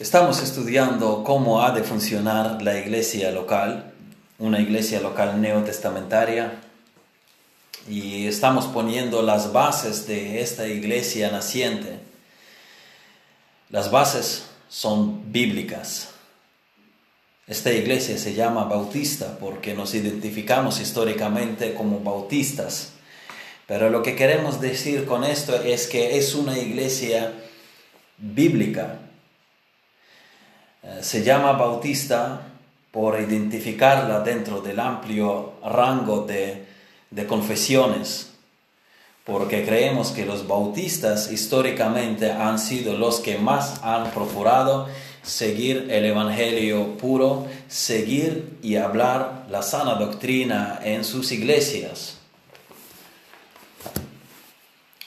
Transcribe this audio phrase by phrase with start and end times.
[0.00, 3.92] Estamos estudiando cómo ha de funcionar la iglesia local,
[4.38, 6.58] una iglesia local neotestamentaria,
[7.86, 11.98] y estamos poniendo las bases de esta iglesia naciente.
[13.68, 16.08] Las bases son bíblicas.
[17.46, 22.92] Esta iglesia se llama bautista porque nos identificamos históricamente como bautistas.
[23.66, 27.34] Pero lo que queremos decir con esto es que es una iglesia
[28.16, 28.98] bíblica
[31.00, 32.42] se llama bautista
[32.90, 36.66] por identificarla dentro del amplio rango de,
[37.10, 38.32] de confesiones,
[39.24, 44.88] porque creemos que los bautistas históricamente han sido los que más han procurado
[45.22, 52.16] seguir el Evangelio puro, seguir y hablar la sana doctrina en sus iglesias.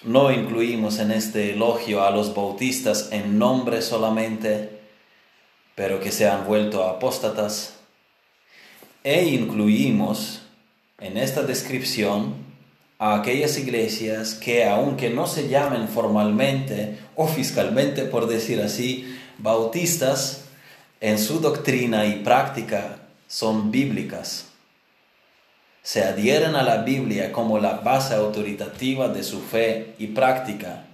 [0.03, 4.72] No incluimos en este elogio a los bautistas en nombre solamente,
[5.75, 7.75] pero que se han vuelto apóstatas,
[9.03, 10.43] e incluimos
[10.99, 12.35] en esta descripción
[12.99, 20.45] a aquellas iglesias que aunque no se llamen formalmente o fiscalmente, por decir así, bautistas,
[21.01, 24.45] en su doctrina y práctica son bíblicas.
[25.81, 30.85] Se adhieren a la Biblia como la base autoritativa de su fe y práctica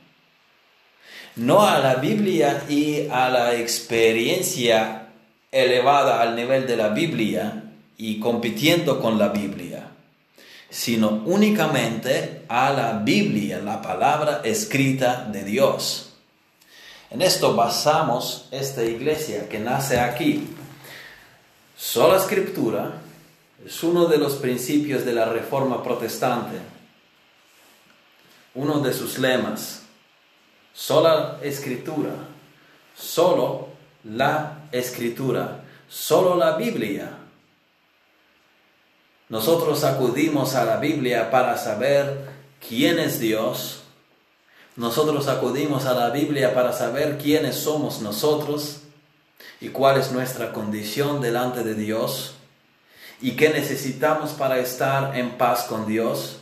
[1.39, 5.07] no a la Biblia y a la experiencia
[5.51, 7.63] elevada al nivel de la Biblia
[7.97, 9.87] y compitiendo con la Biblia,
[10.69, 16.13] sino únicamente a la Biblia, la palabra escrita de Dios.
[17.09, 20.45] En esto basamos esta iglesia que nace aquí.
[21.77, 22.95] Sola escritura
[23.65, 26.57] es uno de los principios de la reforma protestante,
[28.55, 29.78] uno de sus lemas
[30.73, 32.11] sola escritura,
[32.95, 33.69] solo
[34.03, 37.11] la escritura, solo la Biblia.
[39.29, 42.29] Nosotros acudimos a la Biblia para saber
[42.67, 43.83] quién es Dios.
[44.75, 48.81] Nosotros acudimos a la Biblia para saber quiénes somos nosotros
[49.61, 52.35] y cuál es nuestra condición delante de Dios
[53.21, 56.38] y qué necesitamos para estar en paz con Dios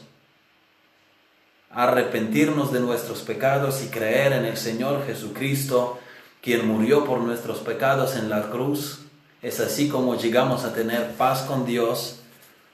[1.69, 6.00] arrepentirnos de nuestros pecados y creer en el Señor Jesucristo,
[6.41, 9.00] quien murió por nuestros pecados en la cruz.
[9.41, 12.19] Es así como llegamos a tener paz con Dios,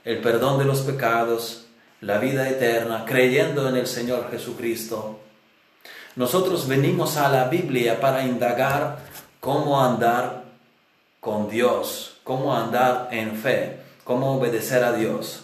[0.06, 1.66] el perdón de los pecados,
[2.02, 5.20] la vida eterna, creyendo en el Señor Jesucristo.
[6.16, 9.00] Nosotros venimos a la Biblia para indagar
[9.40, 10.44] cómo andar
[11.20, 15.44] con Dios, cómo andar en fe, cómo obedecer a Dios.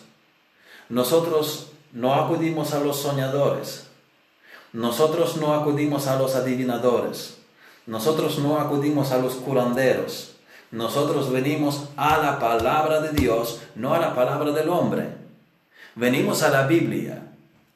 [0.89, 3.87] Nosotros no acudimos a los soñadores,
[4.73, 7.37] nosotros no acudimos a los adivinadores,
[7.85, 10.35] nosotros no acudimos a los curanderos,
[10.71, 15.07] nosotros venimos a la palabra de Dios, no a la palabra del hombre.
[15.95, 17.23] Venimos a la Biblia,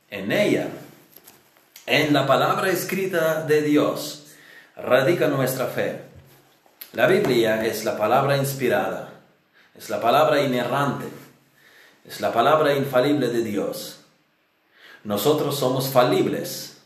[0.09, 0.67] en ella,
[1.87, 4.27] en la palabra escrita de Dios,
[4.75, 6.01] radica nuestra fe.
[6.93, 9.09] La Biblia es la palabra inspirada,
[9.75, 11.07] es la palabra inerrante,
[12.05, 14.02] es la palabra infalible de Dios.
[15.03, 16.77] Nosotros somos falibles.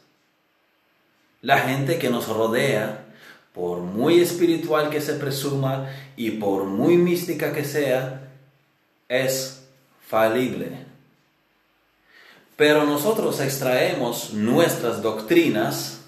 [1.41, 3.05] La gente que nos rodea,
[3.53, 8.31] por muy espiritual que se presuma y por muy mística que sea,
[9.07, 9.67] es
[10.07, 10.85] falible.
[12.55, 16.01] Pero nosotros extraemos nuestras doctrinas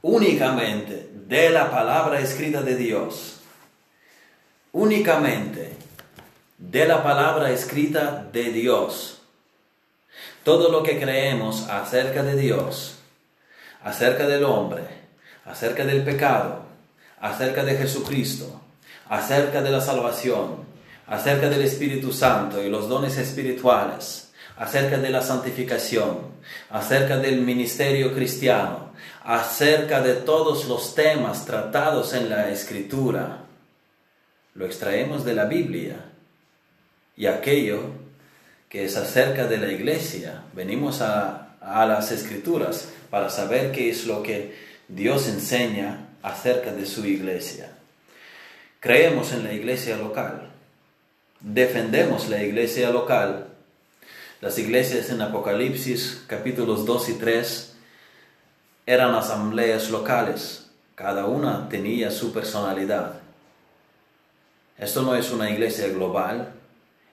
[0.00, 3.40] únicamente de la palabra escrita de Dios.
[4.72, 5.76] Únicamente
[6.58, 9.23] de la palabra escrita de Dios.
[10.44, 12.96] Todo lo que creemos acerca de Dios,
[13.82, 14.82] acerca del hombre,
[15.44, 16.62] acerca del pecado,
[17.20, 18.60] acerca de Jesucristo,
[19.08, 20.64] acerca de la salvación,
[21.06, 26.18] acerca del Espíritu Santo y los dones espirituales, acerca de la santificación,
[26.70, 28.92] acerca del ministerio cristiano,
[29.24, 33.44] acerca de todos los temas tratados en la Escritura,
[34.54, 35.96] lo extraemos de la Biblia
[37.16, 38.03] y aquello
[38.68, 40.42] que es acerca de la iglesia.
[40.52, 44.54] Venimos a, a las escrituras para saber qué es lo que
[44.88, 47.70] Dios enseña acerca de su iglesia.
[48.80, 50.50] Creemos en la iglesia local,
[51.40, 53.48] defendemos la iglesia local.
[54.40, 57.74] Las iglesias en Apocalipsis capítulos 2 y 3
[58.86, 63.20] eran asambleas locales, cada una tenía su personalidad.
[64.76, 66.52] Esto no es una iglesia global,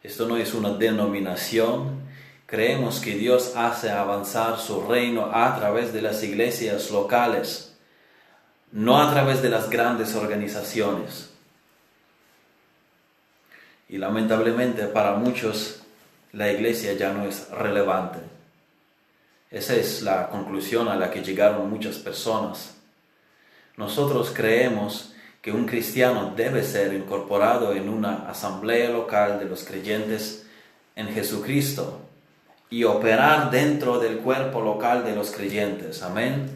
[0.04, 2.02] esto no es una denominación.
[2.46, 7.78] Creemos que Dios hace avanzar su reino a través de las iglesias locales,
[8.72, 11.30] no a través de las grandes organizaciones.
[13.88, 15.82] Y lamentablemente para muchos
[16.34, 18.20] la iglesia ya no es relevante.
[19.50, 22.76] Esa es la conclusión a la que llegaron muchas personas.
[23.76, 25.11] Nosotros creemos
[25.42, 30.46] que un cristiano debe ser incorporado en una asamblea local de los creyentes
[30.96, 32.02] en Jesucristo
[32.70, 36.04] y operar dentro del cuerpo local de los creyentes.
[36.04, 36.50] Amén.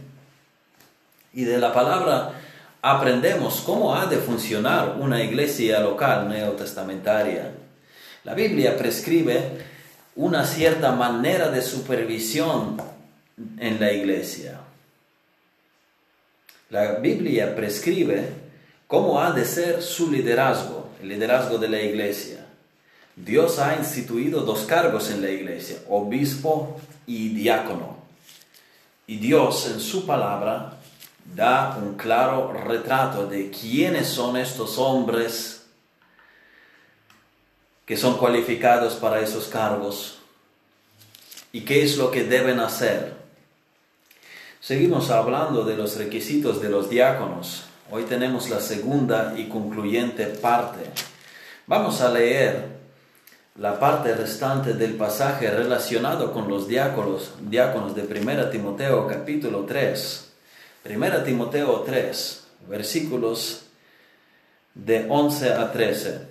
[1.34, 2.34] Y de la palabra
[2.82, 7.52] aprendemos cómo ha de funcionar una iglesia local neotestamentaria.
[8.24, 9.66] La Biblia prescribe
[10.16, 12.78] una cierta manera de supervisión
[13.58, 14.60] en la iglesia.
[16.70, 18.45] La Biblia prescribe
[18.96, 22.46] cómo ha de ser su liderazgo, el liderazgo de la iglesia.
[23.14, 27.98] Dios ha instituido dos cargos en la iglesia, obispo y diácono.
[29.06, 30.78] Y Dios en su palabra
[31.36, 35.66] da un claro retrato de quiénes son estos hombres
[37.86, 40.20] que son cualificados para esos cargos
[41.52, 43.14] y qué es lo que deben hacer.
[44.62, 47.66] Seguimos hablando de los requisitos de los diáconos.
[47.92, 50.80] Hoy tenemos la segunda y concluyente parte.
[51.68, 52.66] Vamos a leer
[53.58, 60.32] la parte restante del pasaje relacionado con los diáconos, diáconos de 1 Timoteo capítulo 3.
[60.84, 63.66] 1 Timoteo 3, versículos
[64.74, 66.22] de 11 a 13.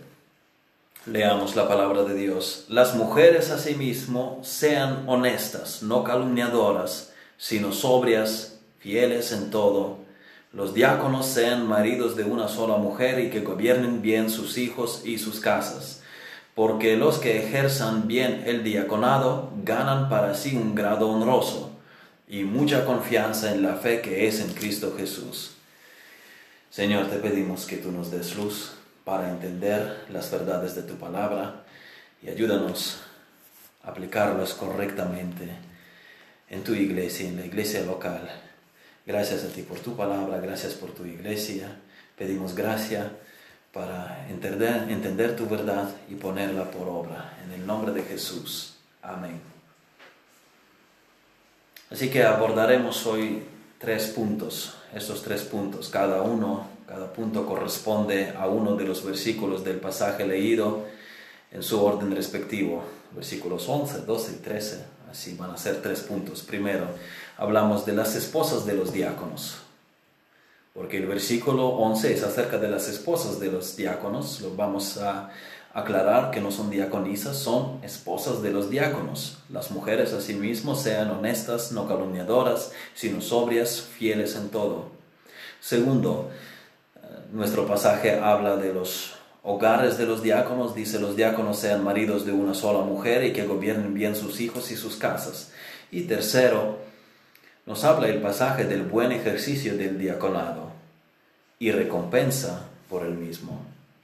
[1.07, 2.65] Leamos la palabra de Dios.
[2.69, 10.04] Las mujeres asimismo sean honestas, no calumniadoras, sino sobrias, fieles en todo.
[10.55, 15.19] Los diáconos sean maridos de una sola mujer y que gobiernen bien sus hijos y
[15.19, 16.03] sus casas,
[16.55, 21.73] porque los que ejerzan bien el diaconado ganan para sí un grado honroso
[22.29, 25.57] y mucha confianza en la fe que es en Cristo Jesús.
[26.71, 28.75] Señor, te pedimos que tú nos des luz
[29.05, 31.65] para entender las verdades de tu palabra
[32.23, 33.01] y ayúdanos
[33.83, 35.49] a aplicarlas correctamente
[36.49, 38.31] en tu iglesia, en la iglesia local.
[39.07, 41.81] Gracias a ti por tu palabra, gracias por tu iglesia.
[42.17, 43.13] Pedimos gracia
[43.73, 47.37] para entender, tu verdad y ponerla por obra.
[47.45, 48.77] En el nombre de Jesús.
[49.03, 49.41] Amén.
[51.91, 53.43] Así que abordaremos hoy
[53.79, 59.65] tres puntos, estos tres puntos, cada uno cada punto corresponde a uno de los versículos
[59.65, 60.85] del pasaje leído
[61.51, 62.85] en su orden respectivo.
[63.13, 64.85] Versículos 11, 12 y 13.
[65.15, 66.43] Así van a ser tres puntos.
[66.43, 66.89] Primero,
[67.37, 69.59] hablamos de las esposas de los diáconos.
[70.73, 74.41] Porque el versículo 11 es acerca de las esposas de los diáconos.
[74.41, 75.31] Lo vamos a
[75.73, 79.39] aclarar que no son diaconisas, son esposas de los diáconos.
[79.51, 84.87] Las mujeres asimismo sean honestas, no calumniadoras, sino sobrias, fieles en todo.
[85.61, 86.29] Segundo,
[87.31, 89.15] nuestro pasaje habla de los
[89.45, 93.47] hogares de los diáconos, dice los diáconos sean maridos de una sola mujer y que
[93.47, 95.53] gobiernen bien sus hijos y sus casas.
[95.93, 96.79] Y tercero,
[97.67, 100.73] nos habla el pasaje del buen ejercicio del diaconado
[101.59, 103.61] y recompensa por el mismo.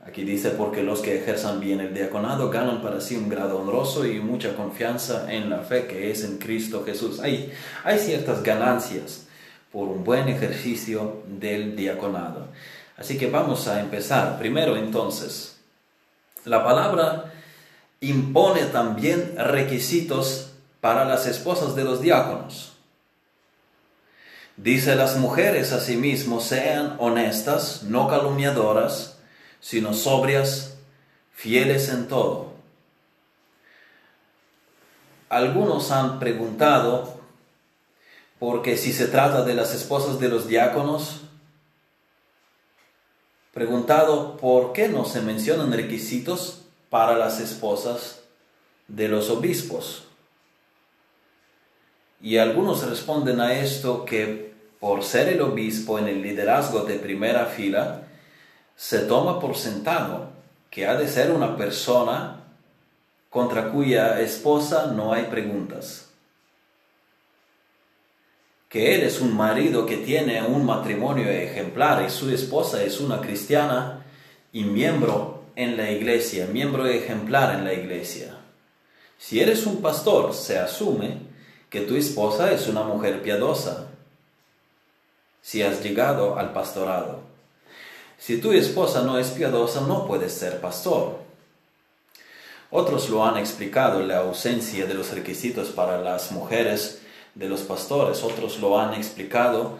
[0.06, 4.06] Aquí dice, porque los que ejerzan bien el diaconado ganan para sí un grado honroso
[4.06, 7.20] y mucha confianza en la fe que es en Cristo Jesús.
[7.20, 7.52] Hay,
[7.84, 9.26] hay ciertas ganancias
[9.72, 12.48] por un buen ejercicio del diaconado.
[13.00, 14.38] Así que vamos a empezar.
[14.38, 15.56] Primero entonces,
[16.44, 17.32] la palabra
[18.00, 20.50] impone también requisitos
[20.82, 22.74] para las esposas de los diáconos.
[24.58, 29.16] Dice las mujeres asimismo sean honestas, no calumniadoras,
[29.60, 30.76] sino sobrias,
[31.32, 32.52] fieles en todo.
[35.30, 37.18] Algunos han preguntado,
[38.38, 41.22] porque si se trata de las esposas de los diáconos,
[43.60, 48.20] preguntado por qué no se mencionan requisitos para las esposas
[48.88, 50.04] de los obispos.
[52.22, 57.44] Y algunos responden a esto que por ser el obispo en el liderazgo de primera
[57.44, 58.04] fila,
[58.76, 60.30] se toma por sentado
[60.70, 62.44] que ha de ser una persona
[63.28, 66.09] contra cuya esposa no hay preguntas
[68.70, 73.20] que él es un marido que tiene un matrimonio ejemplar y su esposa es una
[73.20, 74.06] cristiana
[74.52, 78.36] y miembro en la iglesia, miembro ejemplar en la iglesia.
[79.18, 81.18] Si eres un pastor, se asume
[81.68, 83.88] que tu esposa es una mujer piadosa,
[85.42, 87.22] si has llegado al pastorado.
[88.18, 91.18] Si tu esposa no es piadosa, no puedes ser pastor.
[92.70, 96.99] Otros lo han explicado la ausencia de los requisitos para las mujeres
[97.34, 99.78] de los pastores, otros lo han explicado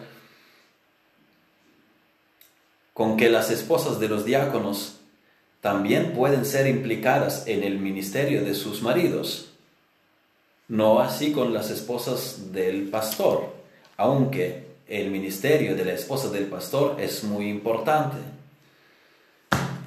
[2.93, 4.97] con que las esposas de los diáconos
[5.61, 9.49] también pueden ser implicadas en el ministerio de sus maridos.
[10.67, 13.53] No así con las esposas del pastor,
[13.97, 18.17] aunque el ministerio de la esposa del pastor es muy importante.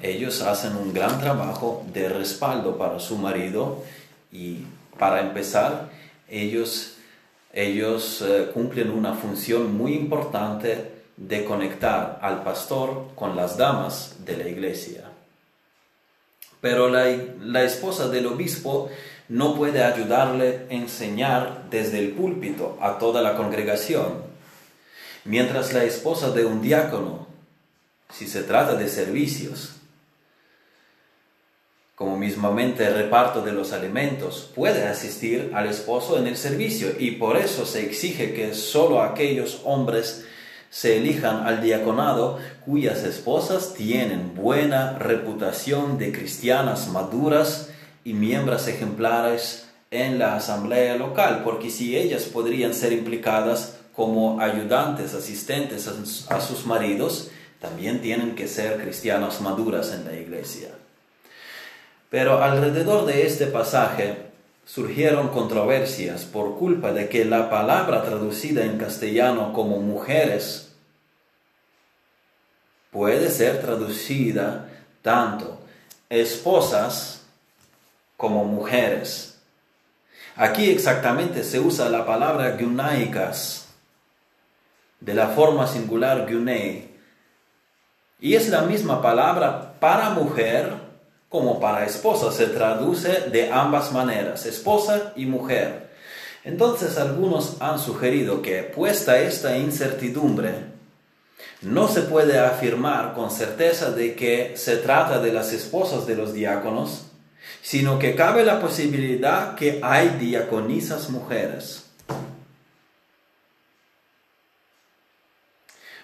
[0.01, 3.83] Ellos hacen un gran trabajo de respaldo para su marido
[4.31, 4.65] y
[4.97, 5.89] para empezar,
[6.29, 6.94] ellos,
[7.55, 14.35] ellos eh, cumplen una función muy importante de conectar al pastor con las damas de
[14.35, 15.05] la iglesia.
[16.59, 17.05] Pero la,
[17.39, 18.89] la esposa del obispo
[19.29, 24.23] no puede ayudarle a enseñar desde el púlpito a toda la congregación,
[25.23, 27.25] mientras la esposa de un diácono,
[28.11, 29.74] si se trata de servicios,
[31.95, 37.11] como mismamente el reparto de los alimentos, puede asistir al esposo en el servicio y
[37.11, 40.25] por eso se exige que solo aquellos hombres
[40.69, 47.69] se elijan al diaconado cuyas esposas tienen buena reputación de cristianas maduras
[48.03, 55.13] y miembros ejemplares en la asamblea local, porque si ellas podrían ser implicadas como ayudantes,
[55.13, 55.87] asistentes
[56.29, 60.69] a sus maridos, también tienen que ser cristianas maduras en la iglesia.
[62.15, 64.15] Pero alrededor de este pasaje
[64.63, 70.73] surgieron controversias por culpa de que la palabra traducida en castellano como mujeres
[72.89, 74.69] puede ser traducida
[75.01, 75.59] tanto
[76.07, 77.23] esposas
[78.15, 79.37] como mujeres.
[80.37, 83.67] Aquí exactamente se usa la palabra gunaicas
[85.01, 86.95] de la forma singular gunei
[88.21, 90.84] y es la misma palabra para mujer
[91.29, 92.31] como para esposa.
[92.31, 95.89] Se traduce de ambas maneras, esposa y mujer.
[96.43, 100.75] Entonces algunos han sugerido que puesta esta incertidumbre,
[101.61, 106.33] no se puede afirmar con certeza de que se trata de las esposas de los
[106.33, 107.07] diáconos,
[107.63, 111.85] sino que cabe la posibilidad que hay diaconisas mujeres.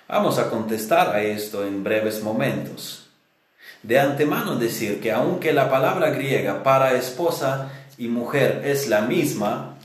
[0.07, 3.10] Vamos a contestar a esto en breves momentos.
[3.83, 9.77] De antemano decir que aunque la palabra griega para esposa y mujer es la misma,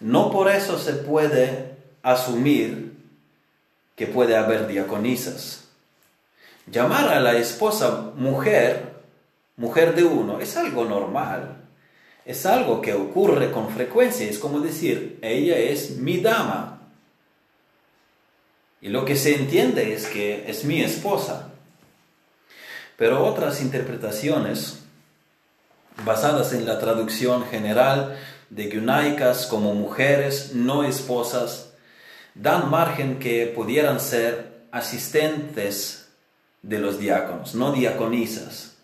[0.00, 2.94] no por eso se puede asumir
[3.94, 5.64] que puede haber diaconisas.
[6.70, 8.96] Llamar a la esposa mujer,
[9.56, 11.56] mujer de uno, es algo normal.
[12.24, 14.28] Es algo que ocurre con frecuencia.
[14.28, 16.80] Es como decir, ella es mi dama.
[18.80, 21.52] Y lo que se entiende es que es mi esposa.
[22.96, 24.80] Pero otras interpretaciones,
[26.04, 28.16] basadas en la traducción general
[28.50, 31.72] de gunaicas como mujeres no esposas,
[32.34, 36.08] dan margen que pudieran ser asistentes
[36.62, 38.76] de los diáconos, no diaconisas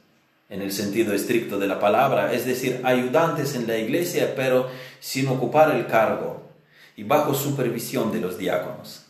[0.48, 4.68] en el sentido estricto de la palabra, es decir, ayudantes en la iglesia, pero
[5.00, 6.42] sin ocupar el cargo
[6.94, 9.01] y bajo supervisión de los diáconos.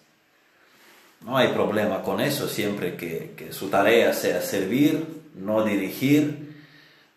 [1.24, 6.52] No hay problema con eso siempre que, su tarea sea servir, no dirigir,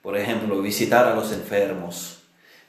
[0.04, 2.20] por ejemplo, visitar a los enfermos,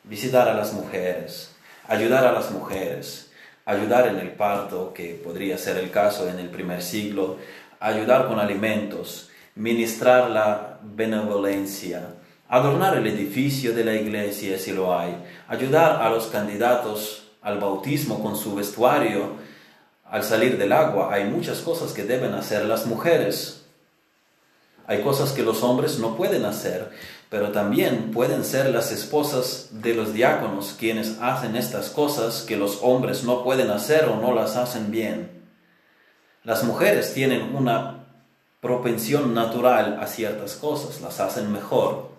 [0.05, 1.55] visitar a las mujeres,
[1.87, 3.31] ayudar a las mujeres,
[3.66, 7.37] ayudar en el parto, que podría ser el caso en el primer siglo,
[7.81, 12.14] ayudar con alimentos, ministrar la benevolencia,
[12.49, 15.14] adornar el edificio de la iglesia si lo hay,
[15.49, 19.46] ayudar a los candidatos al bautismo con su vestuario
[20.11, 21.13] al salir del agua.
[21.13, 23.65] Hay muchas cosas que deben hacer las mujeres.
[24.87, 26.93] Hay cosas que los hombres no pueden hacer
[27.29, 32.81] pero también pueden ser las esposas de los diáconos quienes hacen estas cosas que los
[32.83, 35.31] hombres no pueden hacer o no las hacen bien.
[36.45, 38.05] Las mujeres tienen una
[38.61, 42.11] propensión natural a ciertas cosas, las hacen mejor.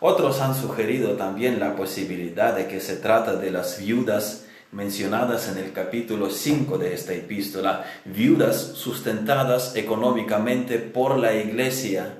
[0.00, 4.41] Otros han sugerido también la posibilidad de que se trata de las viudas
[4.72, 12.14] mencionadas en el capítulo 5 de esta epístola, viudas sustentadas económicamente por la iglesia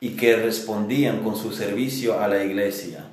[0.00, 3.04] y que respondían con su servicio a la iglesia.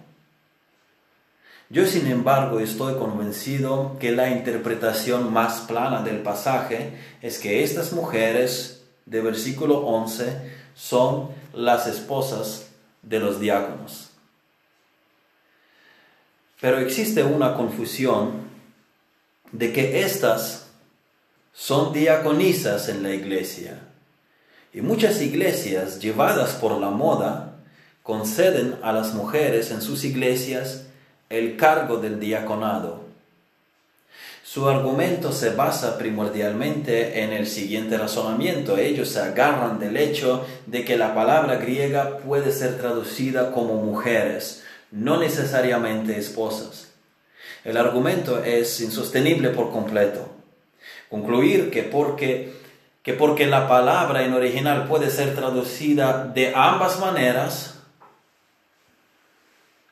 [1.70, 7.92] Yo, sin embargo, estoy convencido que la interpretación más plana del pasaje es que estas
[7.92, 12.70] mujeres de versículo 11 son las esposas
[13.02, 14.12] de los diáconos.
[16.62, 18.45] Pero existe una confusión
[19.52, 20.68] de que estas
[21.54, 23.80] son diaconisas en la iglesia
[24.74, 27.56] y muchas iglesias llevadas por la moda
[28.04, 30.84] conceden a las mujeres en sus iglesias
[31.30, 33.06] el cargo del diaconado.
[34.44, 38.78] Su argumento se basa primordialmente en el siguiente razonamiento.
[38.78, 44.64] Ellos se agarran del hecho de que la palabra griega puede ser traducida como mujeres,
[44.92, 46.85] no necesariamente esposas.
[47.66, 50.30] El argumento es insostenible por completo.
[51.10, 52.54] Concluir que porque,
[53.02, 57.80] que porque la palabra en original puede ser traducida de ambas maneras,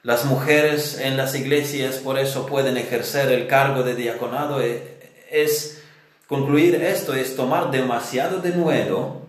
[0.03, 4.61] las mujeres en las iglesias por eso pueden ejercer el cargo de diaconado.
[4.61, 4.99] Eh,
[5.31, 5.81] es
[6.27, 9.25] concluir esto, es tomar demasiado de nuevo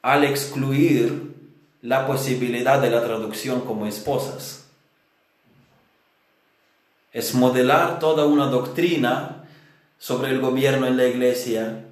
[0.00, 1.34] al excluir
[1.82, 4.61] la posibilidad de la traducción como esposas.
[7.12, 9.44] Es modelar toda una doctrina
[9.98, 11.84] sobre el gobierno en la iglesia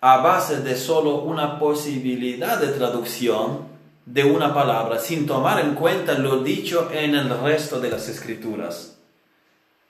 [0.00, 3.66] a base de solo una posibilidad de traducción
[4.04, 8.98] de una palabra sin tomar en cuenta lo dicho en el resto de las escrituras.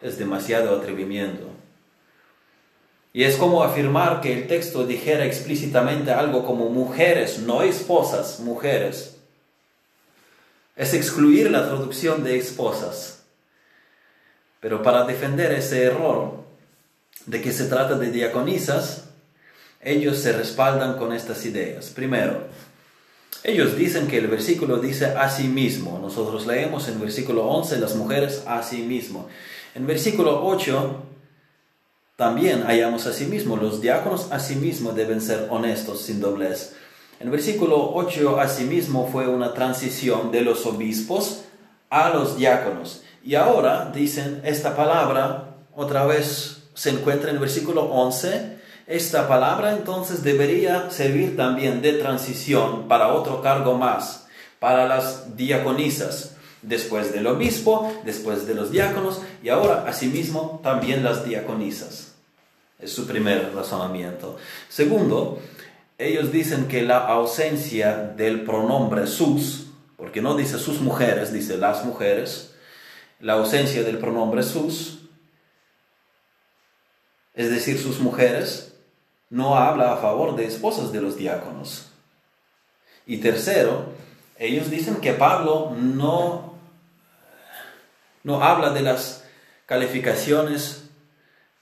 [0.00, 1.48] Es demasiado atrevimiento.
[3.12, 9.18] Y es como afirmar que el texto dijera explícitamente algo como mujeres, no esposas, mujeres.
[10.76, 13.24] Es excluir la traducción de esposas.
[14.66, 16.40] Pero para defender ese error
[17.24, 19.04] de que se trata de diaconisas,
[19.80, 21.90] ellos se respaldan con estas ideas.
[21.90, 22.48] Primero,
[23.44, 26.00] ellos dicen que el versículo dice a sí mismo.
[26.02, 29.28] Nosotros leemos en versículo 11 las mujeres a sí mismo.
[29.76, 31.00] En versículo 8
[32.16, 33.56] también hallamos a sí mismo.
[33.56, 36.74] Los diáconos a sí mismo deben ser honestos, sin doblez.
[37.20, 41.44] En versículo 8 a sí mismo fue una transición de los obispos
[41.88, 43.04] a los diáconos.
[43.26, 48.56] Y ahora dicen esta palabra otra vez se encuentra en el versículo 11
[48.86, 54.28] esta palabra entonces debería servir también de transición para otro cargo más,
[54.60, 61.24] para las diaconisas, después del obispo, después de los diáconos y ahora asimismo también las
[61.24, 62.14] diaconisas.
[62.78, 64.36] Es su primer razonamiento.
[64.68, 65.40] Segundo,
[65.98, 71.84] ellos dicen que la ausencia del pronombre sus, porque no dice sus mujeres, dice las
[71.84, 72.52] mujeres,
[73.20, 75.00] la ausencia del pronombre sus,
[77.34, 78.74] es decir, sus mujeres,
[79.30, 81.88] no habla a favor de esposas de los diáconos.
[83.06, 83.92] Y tercero,
[84.38, 86.54] ellos dicen que Pablo no,
[88.22, 89.24] no habla de las
[89.66, 90.84] calificaciones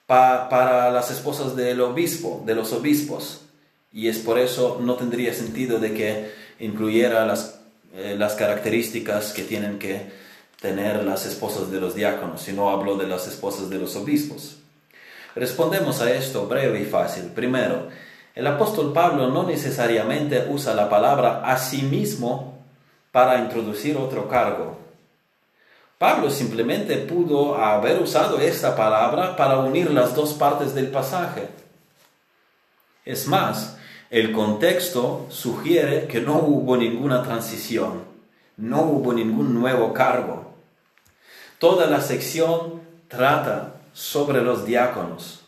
[0.07, 3.43] para las esposas del obispo, de los obispos.
[3.93, 7.61] Y es por eso no tendría sentido de que incluyera las,
[7.95, 10.24] eh, las características que tienen que
[10.65, 14.57] tener las esposas de los diáconos, sino habló de las esposas de los obispos.
[15.35, 17.25] Respondemos a esto breve y fácil.
[17.35, 17.89] Primero,
[18.35, 22.65] el apóstol Pablo no necesariamente usa la palabra a sí mismo
[23.13, 24.79] para introducir otro cargo.
[25.99, 31.47] Pablo simplemente pudo haber usado esta palabra para unir las dos partes del pasaje.
[33.05, 33.77] Es más,
[34.09, 38.05] el contexto sugiere que no hubo ninguna transición,
[38.57, 40.44] no hubo ningún nuevo cargo.
[41.65, 45.47] Toda la sección trata sobre los diáconos.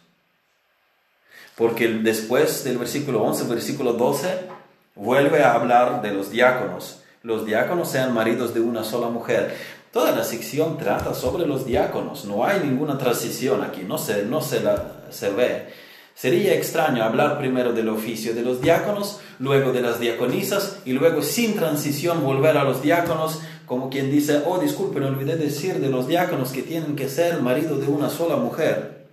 [1.56, 4.48] Porque después del versículo 11, versículo 12,
[4.94, 7.02] vuelve a hablar de los diáconos.
[7.22, 9.58] Los diáconos sean maridos de una sola mujer.
[9.92, 12.24] Toda la sección trata sobre los diáconos.
[12.24, 15.66] No hay ninguna transición aquí, no se, no se, la, se ve.
[16.14, 21.20] Sería extraño hablar primero del oficio de los diáconos, luego de las diaconisas y luego
[21.20, 26.06] sin transición volver a los diáconos como quien dice, oh disculpen, olvidé decir de los
[26.06, 29.06] diáconos que tienen que ser marido de una sola mujer.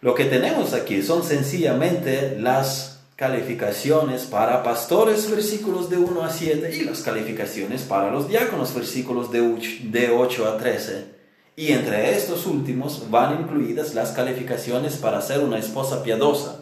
[0.00, 6.76] Lo que tenemos aquí son sencillamente las calificaciones para pastores, versículos de 1 a 7,
[6.76, 11.18] y las calificaciones para los diáconos, versículos de 8 a 13.
[11.56, 16.60] Y entre estos últimos van incluidas las calificaciones para ser una esposa piadosa.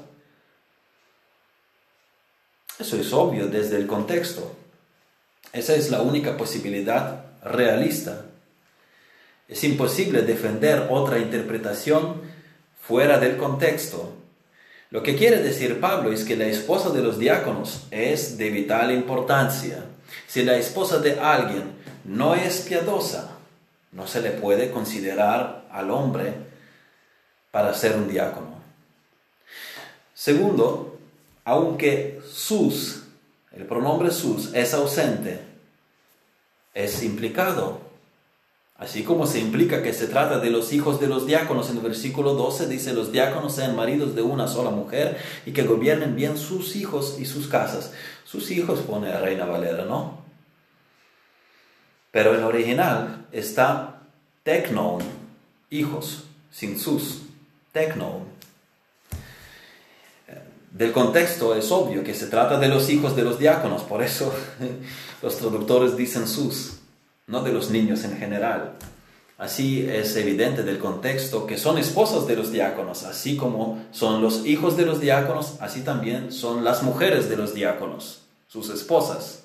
[2.79, 4.57] Eso es obvio desde el contexto.
[5.53, 8.27] Esa es la única posibilidad realista.
[9.49, 12.23] Es imposible defender otra interpretación
[12.81, 14.13] fuera del contexto.
[14.91, 18.93] Lo que quiere decir Pablo es que la esposa de los diáconos es de vital
[18.93, 19.85] importancia.
[20.27, 21.73] Si la esposa de alguien
[22.05, 23.37] no es piadosa,
[23.93, 26.35] no se le puede considerar al hombre
[27.51, 28.57] para ser un diácono.
[30.15, 30.99] Segundo,
[31.45, 33.06] aunque sus
[33.57, 35.41] el pronombre sus es ausente,
[36.75, 37.81] es implicado.
[38.79, 41.83] Así como se implica que se trata de los hijos de los diáconos, en el
[41.83, 45.17] versículo 12 dice, los diáconos sean maridos de una sola mujer
[45.47, 47.95] y que gobiernen bien sus hijos y sus casas.
[48.25, 50.19] Sus hijos pone a Reina Valera, ¿no?
[52.11, 54.03] Pero en original está
[54.43, 55.01] technon,
[55.71, 57.23] hijos, sin sus,
[57.73, 58.36] tecno.
[60.77, 64.31] Del contexto es obvio que se trata de los hijos de los diáconos, por eso
[65.23, 66.81] los traductores dicen sus,
[67.27, 68.77] no de los niños en general.
[69.39, 74.45] Así es evidente del contexto que son esposas de los diáconos, así como son los
[74.45, 79.45] hijos de los diáconos, así también son las mujeres de los diáconos, sus esposas.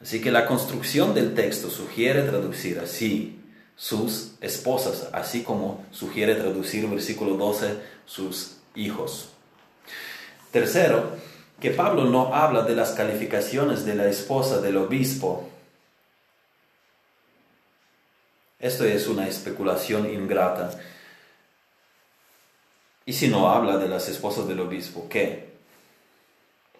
[0.00, 3.38] Así que la construcción del texto sugiere traducir así
[3.76, 9.34] sus esposas, así como sugiere traducir versículo 12 sus hijos.
[10.50, 11.16] Tercero,
[11.60, 15.50] que Pablo no habla de las calificaciones de la esposa del obispo,
[18.60, 20.70] Esto es una especulación ingrata.
[23.06, 25.54] ¿Y si no habla de las esposas del obispo, qué?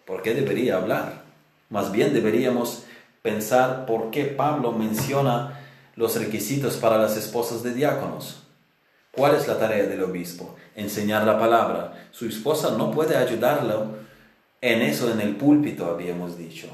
[0.05, 1.23] ¿Por qué debería hablar?
[1.71, 2.85] Más bien deberíamos
[3.23, 5.59] pensar por qué Pablo menciona
[5.97, 8.43] los requisitos para las esposas de diáconos.
[9.13, 10.57] ¿Cuál es la tarea del obispo?
[10.75, 12.09] Enseñar la palabra.
[12.13, 13.97] Su esposa no puede ayudarlo
[14.61, 16.69] en eso en el púlpito, habíamos dicho.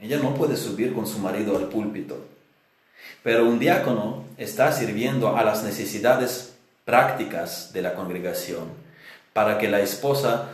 [0.00, 2.24] Ella no puede subir con su marido al púlpito.
[3.22, 8.68] Pero un diácono está sirviendo a las necesidades prácticas de la congregación
[9.32, 10.48] para que la esposa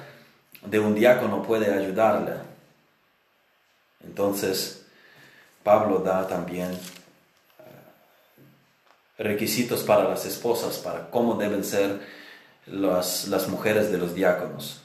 [0.65, 2.43] de un diácono pueda ayudarla.
[4.03, 4.85] Entonces,
[5.63, 6.71] Pablo da también
[9.19, 12.01] requisitos para las esposas, para cómo deben ser
[12.67, 14.83] las, las mujeres de los diáconos.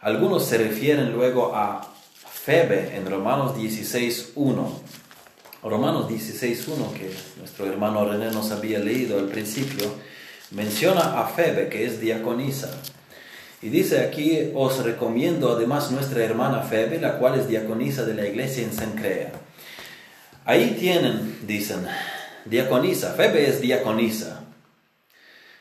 [0.00, 1.90] Algunos se refieren luego a
[2.44, 4.84] Febe en Romanos 16.1
[5.64, 9.94] Romanos 16.1, que nuestro hermano René nos había leído al principio,
[10.50, 12.70] menciona a Febe, que es diaconisa.
[13.62, 18.26] Y dice aquí, os recomiendo además nuestra hermana Febe, la cual es diaconisa de la
[18.26, 19.32] iglesia en Sencrea.
[20.44, 21.86] Ahí tienen, dicen,
[22.44, 23.12] diaconisa.
[23.14, 24.44] Febe es diaconisa.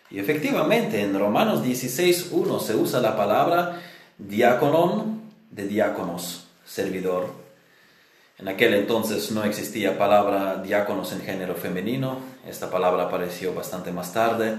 [0.10, 3.82] Y efectivamente en Romanos 16.1 se usa la palabra
[4.18, 7.34] diáconon de diáconos, servidor.
[8.38, 14.14] En aquel entonces no existía palabra diáconos en género femenino, esta palabra apareció bastante más
[14.14, 14.56] tarde,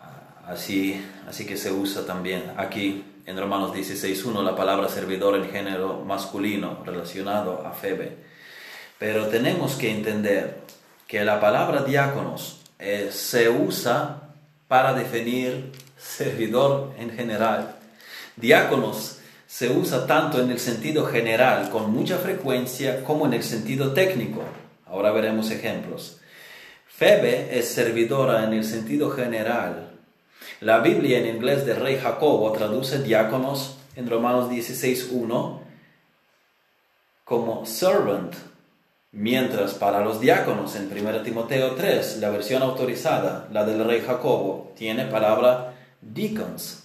[0.00, 5.50] ah, así, así que se usa también aquí en Romanos 16.1 la palabra servidor en
[5.50, 8.16] género masculino relacionado a Febe.
[8.98, 10.62] Pero tenemos que entender
[11.10, 14.28] que la palabra diáconos eh, se usa
[14.68, 17.74] para definir servidor en general.
[18.36, 23.92] Diáconos se usa tanto en el sentido general con mucha frecuencia como en el sentido
[23.92, 24.44] técnico.
[24.86, 26.20] Ahora veremos ejemplos.
[26.86, 29.90] Febe es servidora en el sentido general.
[30.60, 35.58] La Biblia en inglés de Rey Jacobo traduce diáconos en Romanos 16.1
[37.24, 38.32] como servant,
[39.12, 44.72] mientras para los diáconos en 1 Timoteo 3, la versión autorizada, la del Rey Jacobo,
[44.76, 46.80] tiene palabra deacons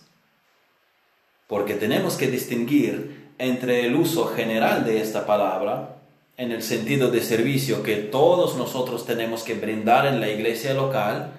[1.47, 5.97] porque tenemos que distinguir entre el uso general de esta palabra,
[6.37, 11.31] en el sentido de servicio que todos nosotros tenemos que brindar en la iglesia local,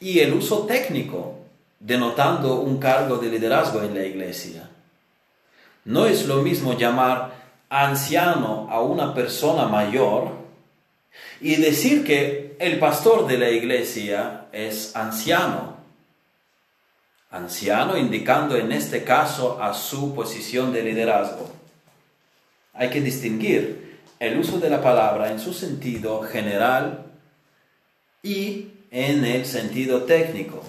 [0.00, 1.38] y el uso técnico,
[1.80, 4.68] denotando un cargo de liderazgo en la iglesia.
[5.84, 10.30] No es lo mismo llamar anciano a una persona mayor
[11.40, 15.76] y decir que el pastor de la iglesia es anciano
[17.36, 21.50] anciano, indicando en este caso a su posición de liderazgo.
[22.72, 27.06] Hay que distinguir el uso de la palabra en su sentido general
[28.22, 30.62] y en el sentido técnico.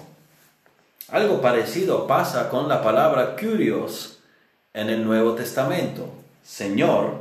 [1.08, 4.18] Algo parecido pasa con la palabra curios
[4.74, 6.12] en el Nuevo Testamento.
[6.48, 7.20] Señor,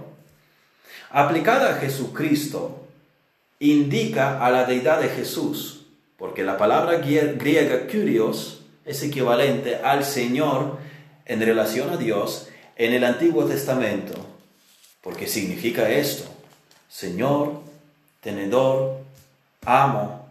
[1.12, 2.88] aplicada a Jesucristo,
[3.60, 5.86] indica a la deidad de Jesús,
[6.18, 10.78] porque la palabra griega curios es equivalente al Señor
[11.26, 14.14] en relación a Dios en el Antiguo Testamento.
[15.02, 16.24] Porque significa esto,
[16.88, 17.62] Señor,
[18.22, 19.02] tenedor,
[19.66, 20.26] amo.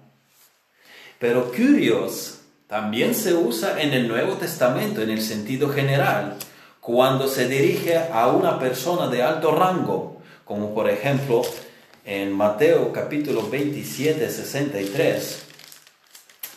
[1.19, 6.39] Pero curios también se usa en el Nuevo Testamento en el sentido general,
[6.87, 11.43] cuando se dirige a una persona de alto rango, como por ejemplo
[12.05, 15.43] en Mateo capítulo 27, 63.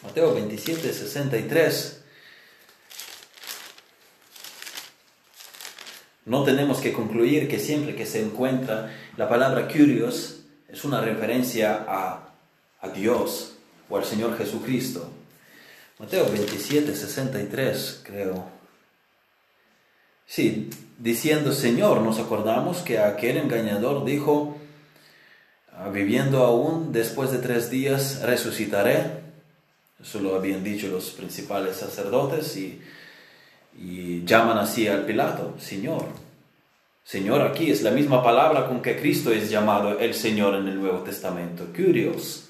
[0.04, 2.02] Mateo 27, 63.
[6.26, 11.86] No tenemos que concluir que siempre que se encuentra la palabra curios es una referencia
[11.88, 12.36] a,
[12.82, 13.54] a Dios
[13.90, 15.10] o al Señor Jesucristo.
[15.98, 18.59] Mateo 27, 63, creo.
[20.30, 24.56] Sí, diciendo Señor, nos acordamos que aquel engañador dijo,
[25.92, 29.24] viviendo aún después de tres días resucitaré.
[30.00, 32.80] Eso lo habían dicho los principales sacerdotes y,
[33.76, 36.06] y llaman así al Pilato, Señor.
[37.04, 40.80] Señor aquí es la misma palabra con que Cristo es llamado el Señor en el
[40.80, 42.50] Nuevo Testamento, Curios.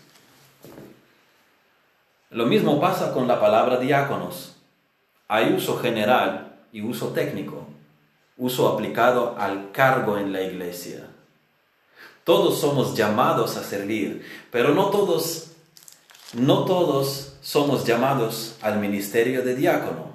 [2.29, 4.57] Lo mismo pasa con la palabra diáconos.
[5.29, 7.67] Hay uso general y uso técnico,
[8.39, 11.05] uso aplicado al cargo en la iglesia.
[12.23, 15.51] Todos somos llamados a servir, pero no todos,
[16.33, 20.09] no todos somos llamados al ministerio de diácono.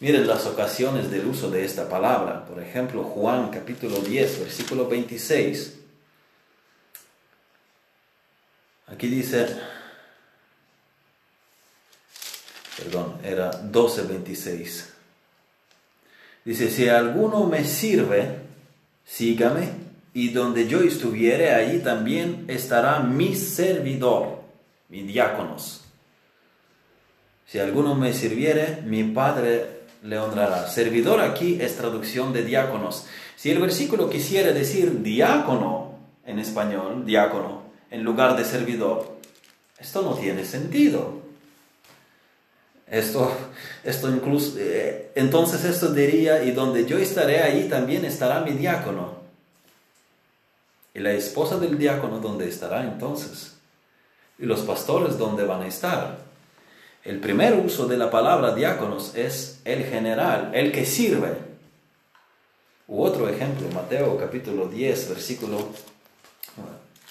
[0.00, 2.44] Miren las ocasiones del uso de esta palabra.
[2.44, 5.78] Por ejemplo, Juan capítulo 10, versículo 26.
[8.88, 9.58] Aquí dice,
[12.76, 14.95] perdón, era 12, 26.
[16.46, 18.36] Dice, si alguno me sirve,
[19.04, 19.68] sígame,
[20.14, 24.42] y donde yo estuviere, allí también estará mi servidor,
[24.88, 25.82] mi diáconos.
[27.46, 30.68] Si alguno me sirviere, mi Padre le honrará.
[30.68, 33.06] Servidor aquí es traducción de diáconos.
[33.34, 39.18] Si el versículo quisiera decir diácono en español, diácono, en lugar de servidor,
[39.80, 41.25] esto no tiene sentido.
[42.88, 43.32] Esto,
[43.82, 49.16] esto incluso, eh, entonces esto diría, y donde yo estaré ahí también estará mi diácono.
[50.94, 53.56] Y la esposa del diácono, ¿dónde estará entonces?
[54.38, 56.18] Y los pastores, ¿dónde van a estar?
[57.04, 61.34] El primer uso de la palabra diáconos es el general, el que sirve.
[62.88, 65.68] U otro ejemplo, Mateo capítulo 10, versículo,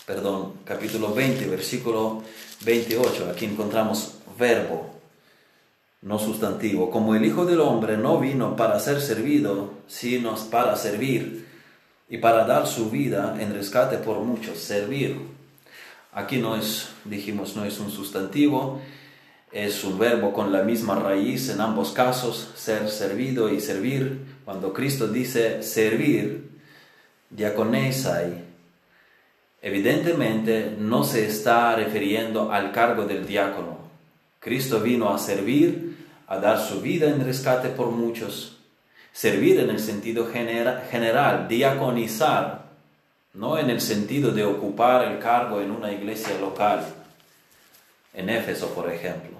[0.05, 2.23] perdón, capítulo 20, versículo
[2.63, 3.29] 28.
[3.31, 4.94] Aquí encontramos verbo,
[6.05, 6.91] no sustantivo.
[6.91, 11.47] Como el Hijo del Hombre no vino para ser servido, sino para servir
[12.07, 15.19] y para dar su vida en rescate por muchos, servir.
[16.13, 18.79] Aquí no es, dijimos, no es un sustantivo,
[19.51, 24.19] es un verbo con la misma raíz en ambos casos, ser servido y servir.
[24.45, 26.51] Cuando Cristo dice servir,
[27.31, 28.43] diaconesai,
[29.59, 33.79] evidentemente no se está refiriendo al cargo del diácono.
[34.39, 35.94] Cristo vino a servir,
[36.27, 38.57] a dar su vida en rescate por muchos.
[39.11, 42.65] Servir en el sentido general, diaconizar,
[43.33, 46.85] no en el sentido de ocupar el cargo en una iglesia local,
[48.13, 49.37] en Éfeso por ejemplo.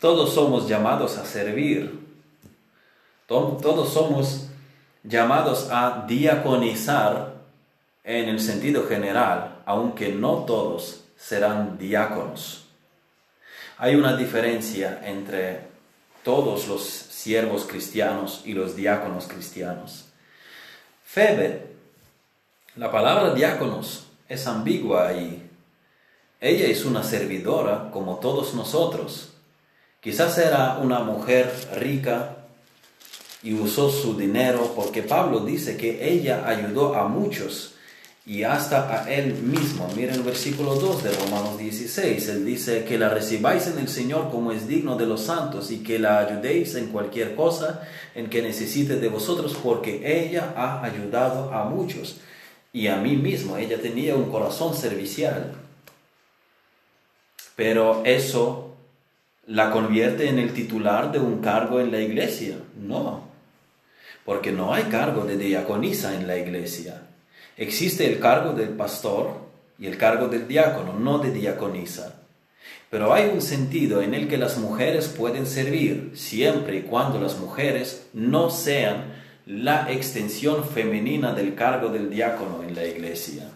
[0.00, 2.06] Todos somos llamados a servir.
[3.26, 4.48] Todos somos
[5.02, 7.34] llamados a diaconizar
[8.04, 12.66] en el sentido general, aunque no todos serán diáconos.
[13.78, 15.75] Hay una diferencia entre
[16.26, 20.06] todos los siervos cristianos y los diáconos cristianos.
[21.04, 21.68] Febe,
[22.74, 25.48] la palabra diáconos es ambigua y
[26.40, 29.34] ella es una servidora como todos nosotros.
[30.00, 32.38] Quizás era una mujer rica
[33.44, 37.75] y usó su dinero porque Pablo dice que ella ayudó a muchos
[38.26, 39.88] y hasta a él mismo.
[39.94, 42.28] Miren el versículo 2 de Romanos 16.
[42.28, 45.78] Él dice que la recibáis en el Señor como es digno de los santos y
[45.78, 47.82] que la ayudéis en cualquier cosa
[48.16, 52.16] en que necesite de vosotros porque ella ha ayudado a muchos
[52.72, 53.56] y a mí mismo.
[53.56, 55.52] Ella tenía un corazón servicial.
[57.54, 58.74] Pero eso
[59.46, 62.56] la convierte en el titular de un cargo en la iglesia.
[62.76, 63.28] No,
[64.24, 67.02] porque no hay cargo de diaconisa en la iglesia.
[67.56, 69.46] Existe el cargo del pastor
[69.78, 72.20] y el cargo del diácono, no de diaconisa.
[72.90, 77.38] Pero hay un sentido en el que las mujeres pueden servir siempre y cuando las
[77.38, 79.14] mujeres no sean
[79.46, 83.48] la extensión femenina del cargo del diácono en la iglesia.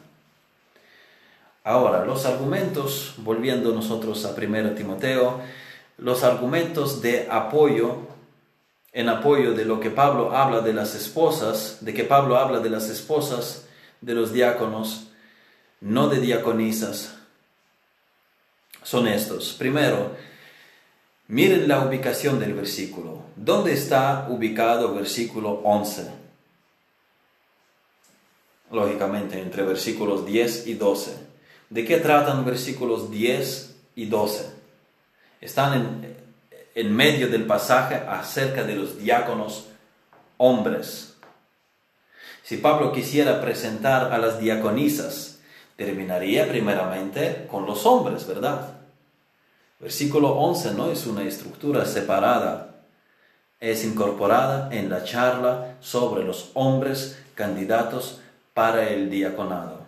[1.62, 5.40] Ahora, los argumentos, volviendo nosotros a 1 Timoteo,
[5.98, 7.98] los argumentos de apoyo,
[8.92, 12.70] en apoyo de lo que Pablo habla de las esposas, de que Pablo habla de
[12.70, 13.66] las esposas
[14.00, 15.08] de los diáconos,
[15.80, 17.16] no de diaconisas,
[18.82, 19.54] son estos.
[19.54, 20.16] Primero,
[21.28, 23.22] miren la ubicación del versículo.
[23.36, 26.10] ¿Dónde está ubicado el versículo 11?
[28.70, 31.16] Lógicamente, entre versículos 10 y 12.
[31.68, 34.60] ¿De qué tratan versículos 10 y 12?
[35.40, 36.04] están
[36.74, 39.68] en, medio del pasaje acerca de los diáconos
[40.36, 41.09] hombres.
[42.42, 45.38] Si Pablo quisiera presentar a las diaconisas,
[45.76, 48.74] terminaría primeramente con los hombres, ¿verdad?
[49.78, 52.82] Versículo 11 no es una estructura separada,
[53.60, 58.20] es incorporada en la charla sobre los hombres candidatos
[58.52, 59.80] para el diaconado.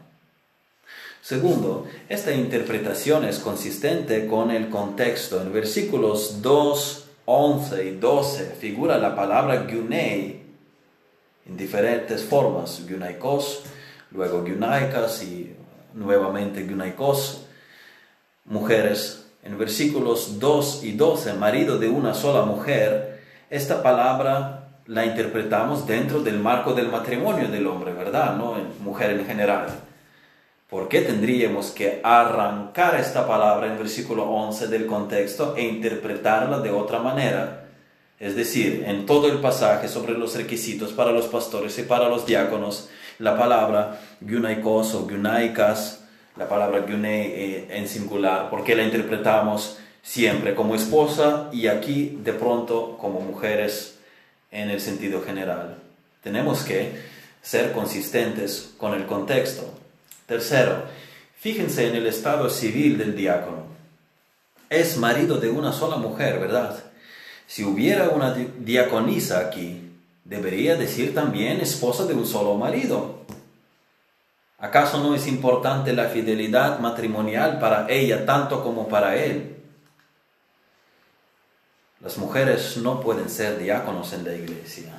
[1.20, 5.40] Segundo, esta interpretación es consistente con el contexto.
[5.40, 10.41] En versículos 2, 11 y 12 figura la palabra gyunei
[11.46, 13.62] en diferentes formas, gyunaikos,
[14.10, 15.54] luego gyunaikas y
[15.94, 17.46] nuevamente gyunaikos,
[18.44, 19.18] mujeres.
[19.44, 26.20] En versículos 2 y 12, marido de una sola mujer, esta palabra la interpretamos dentro
[26.20, 28.36] del marco del matrimonio del hombre, ¿verdad?
[28.36, 29.66] No en mujer en general.
[30.70, 36.70] ¿Por qué tendríamos que arrancar esta palabra en versículo 11 del contexto e interpretarla de
[36.70, 37.61] otra manera?
[38.22, 42.24] Es decir, en todo el pasaje sobre los requisitos para los pastores y para los
[42.24, 46.04] diáconos, la palabra gunaikos o gunaikas,
[46.36, 52.16] la palabra gunei eh, en singular, ¿por qué la interpretamos siempre como esposa y aquí
[52.22, 53.98] de pronto como mujeres
[54.52, 55.78] en el sentido general?
[56.22, 56.92] Tenemos que
[57.42, 59.68] ser consistentes con el contexto.
[60.26, 60.84] Tercero,
[61.40, 63.64] fíjense en el estado civil del diácono.
[64.70, 66.91] Es marido de una sola mujer, ¿verdad?
[67.52, 69.92] Si hubiera una diaconisa aquí,
[70.24, 73.26] debería decir también esposa de un solo marido.
[74.56, 79.54] ¿Acaso no es importante la fidelidad matrimonial para ella tanto como para él?
[82.00, 84.94] Las mujeres no pueden ser diáconos en la iglesia.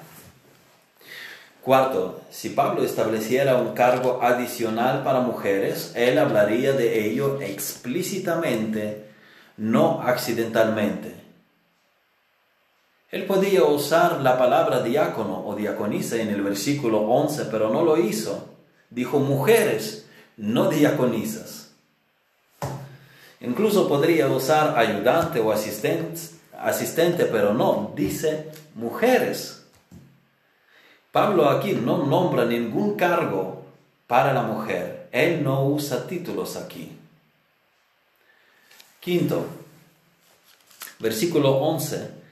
[1.64, 9.08] Cuarto, si Pablo estableciera un cargo adicional para mujeres, él hablaría de ello explícitamente,
[9.58, 11.23] no accidentalmente.
[13.14, 18.00] Él podía usar la palabra diácono o diaconisa en el versículo 11, pero no lo
[18.00, 18.50] hizo.
[18.90, 21.74] Dijo mujeres, no diaconisas.
[23.40, 26.22] Incluso podría usar ayudante o asistente,
[26.58, 29.64] asistente, pero no, dice mujeres.
[31.12, 33.64] Pablo aquí no nombra ningún cargo
[34.08, 35.08] para la mujer.
[35.12, 36.98] Él no usa títulos aquí.
[39.00, 39.46] Quinto,
[40.98, 42.23] versículo 11,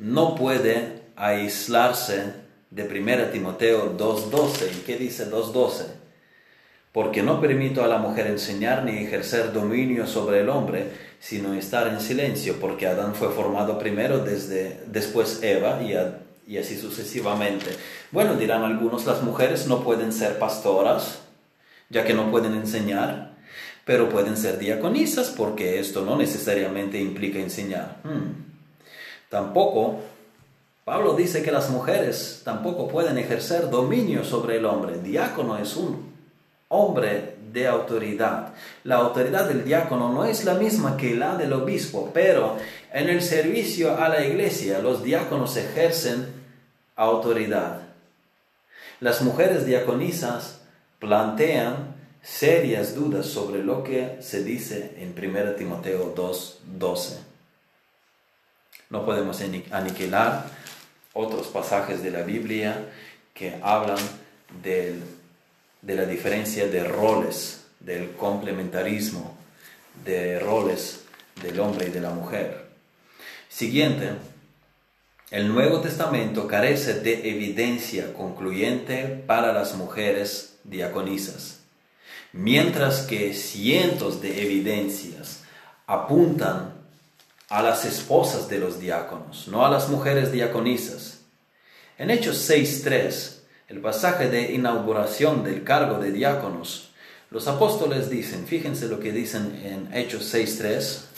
[0.00, 2.32] no puede aislarse
[2.70, 4.78] de 1 Timoteo 2.12.
[4.78, 5.86] ¿Y qué dice 2.12?
[6.92, 11.86] Porque no permito a la mujer enseñar ni ejercer dominio sobre el hombre, sino estar
[11.86, 17.76] en silencio, porque Adán fue formado primero, desde, después Eva, y así sucesivamente.
[18.10, 21.20] Bueno, dirán algunos, las mujeres no pueden ser pastoras,
[21.90, 23.36] ya que no pueden enseñar,
[23.84, 28.00] pero pueden ser diaconisas porque esto no necesariamente implica enseñar.
[28.02, 28.49] Hmm.
[29.30, 30.00] Tampoco,
[30.84, 34.98] Pablo dice que las mujeres tampoco pueden ejercer dominio sobre el hombre.
[34.98, 36.12] Diácono es un
[36.68, 38.52] hombre de autoridad.
[38.82, 42.56] La autoridad del diácono no es la misma que la del obispo, pero
[42.92, 46.26] en el servicio a la iglesia los diáconos ejercen
[46.96, 47.82] autoridad.
[48.98, 50.60] Las mujeres diaconisas
[50.98, 57.29] plantean serias dudas sobre lo que se dice en 1 Timoteo 2.12.
[58.90, 60.46] No podemos aniquilar
[61.12, 62.88] otros pasajes de la Biblia
[63.32, 63.98] que hablan
[64.62, 65.00] de
[65.82, 69.36] la diferencia de roles, del complementarismo
[70.04, 71.04] de roles
[71.42, 72.66] del hombre y de la mujer.
[73.48, 74.10] Siguiente,
[75.30, 81.60] el Nuevo Testamento carece de evidencia concluyente para las mujeres diaconisas,
[82.32, 85.42] mientras que cientos de evidencias
[85.86, 86.79] apuntan
[87.50, 91.20] a las esposas de los diáconos, no a las mujeres diaconisas.
[91.98, 96.92] En Hechos 6.3, el pasaje de inauguración del cargo de diáconos,
[97.30, 101.10] los apóstoles dicen, fíjense lo que dicen en Hechos 6.3,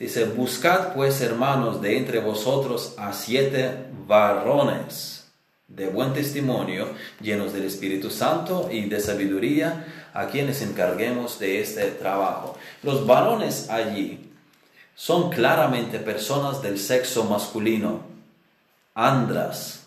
[0.00, 5.30] Dice, buscad pues hermanos de entre vosotros a siete varones
[5.68, 6.88] de buen testimonio,
[7.20, 12.56] llenos del Espíritu Santo y de sabiduría, a quienes encarguemos de este trabajo.
[12.82, 14.29] Los varones allí
[15.00, 18.02] son claramente personas del sexo masculino,
[18.92, 19.86] andras.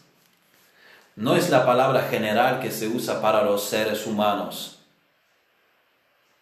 [1.15, 4.79] No es la palabra general que se usa para los seres humanos,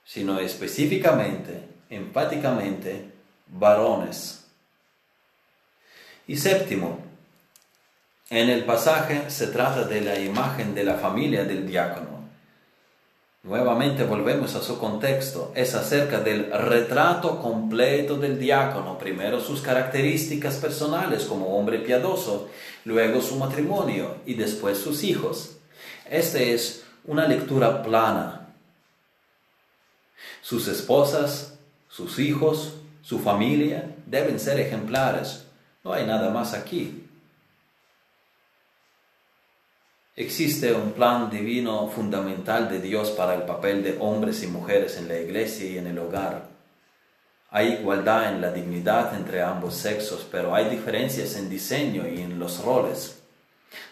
[0.05, 3.11] sino específicamente, empáticamente,
[3.47, 4.45] varones.
[6.25, 7.01] Y séptimo,
[8.29, 12.10] en el pasaje se trata de la imagen de la familia del diácono.
[13.43, 15.51] Nuevamente volvemos a su contexto.
[15.55, 18.99] Es acerca del retrato completo del diácono.
[18.99, 22.49] Primero sus características personales como hombre piadoso,
[22.85, 25.57] luego su matrimonio y después sus hijos.
[26.07, 28.53] Esta es una lectura plana.
[30.41, 31.57] Sus esposas,
[31.89, 35.45] sus hijos, su familia deben ser ejemplares.
[35.83, 37.00] No hay nada más aquí.
[40.15, 45.07] Existe un plan divino fundamental de Dios para el papel de hombres y mujeres en
[45.07, 46.49] la iglesia y en el hogar.
[47.49, 52.39] Hay igualdad en la dignidad entre ambos sexos, pero hay diferencias en diseño y en
[52.39, 53.21] los roles.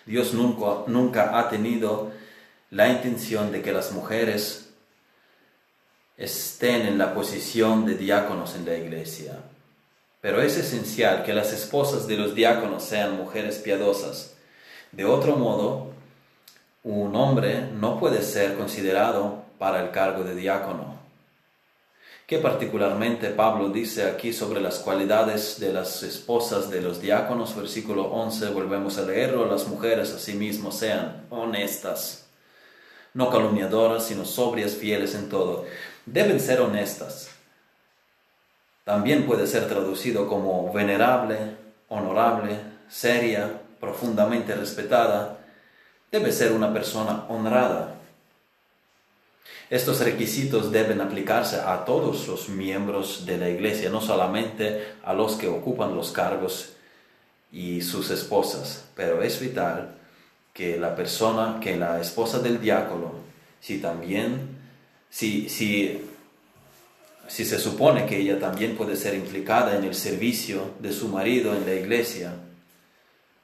[0.06, 2.12] Dios nunca, nunca ha tenido
[2.70, 4.72] la intención de que las mujeres
[6.18, 9.40] estén en la posición de diáconos en la iglesia.
[10.20, 14.36] Pero es esencial que las esposas de los diáconos sean mujeres piadosas.
[14.92, 15.89] De otro modo,
[16.84, 20.98] un hombre no puede ser considerado para el cargo de diácono.
[22.26, 27.56] ¿Qué particularmente Pablo dice aquí sobre las cualidades de las esposas de los diáconos?
[27.56, 32.28] Versículo 11, volvemos a leerlo, las mujeres asimismo sean honestas,
[33.16, 35.66] no calumniadoras, sino sobrias, fieles en todo.
[36.06, 37.32] Deben ser honestas.
[38.86, 41.38] También puede ser traducido como venerable,
[41.88, 45.39] honorable, seria, profundamente respetada,
[46.12, 47.96] debe ser una persona honrada.
[49.70, 55.36] Estos requisitos deben aplicarse a todos los miembros de la iglesia, no solamente a los
[55.36, 56.74] que ocupan los cargos
[57.52, 59.96] y sus esposas, pero es vital
[60.54, 63.14] que la persona, que la esposa del diácono,
[63.62, 64.58] si también,
[65.10, 66.02] si, si,
[67.28, 71.56] si se supone que ella también puede ser implicada en el servicio de su marido
[71.56, 72.34] en la iglesia,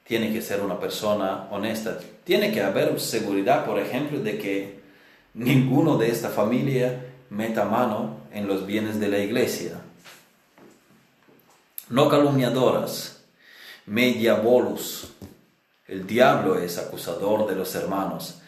[0.06, 1.98] tiene que ser una persona honesta.
[2.24, 4.80] Tiene que haber seguridad, por ejemplo, de que
[5.34, 9.80] ninguno de esta familia meta mano en los bienes de la iglesia.
[11.88, 13.22] No calumniadoras,
[13.86, 15.12] media bolus.
[15.86, 18.40] El diablo es acusador de los hermanos.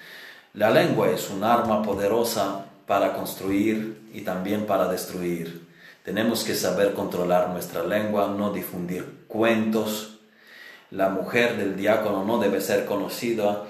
[0.54, 5.66] La lengua es un arma poderosa para construir y también para destruir.
[6.04, 10.07] Tenemos que saber controlar nuestra lengua, no difundir cuentos,
[10.90, 13.64] la mujer del diácono no debe ser conocida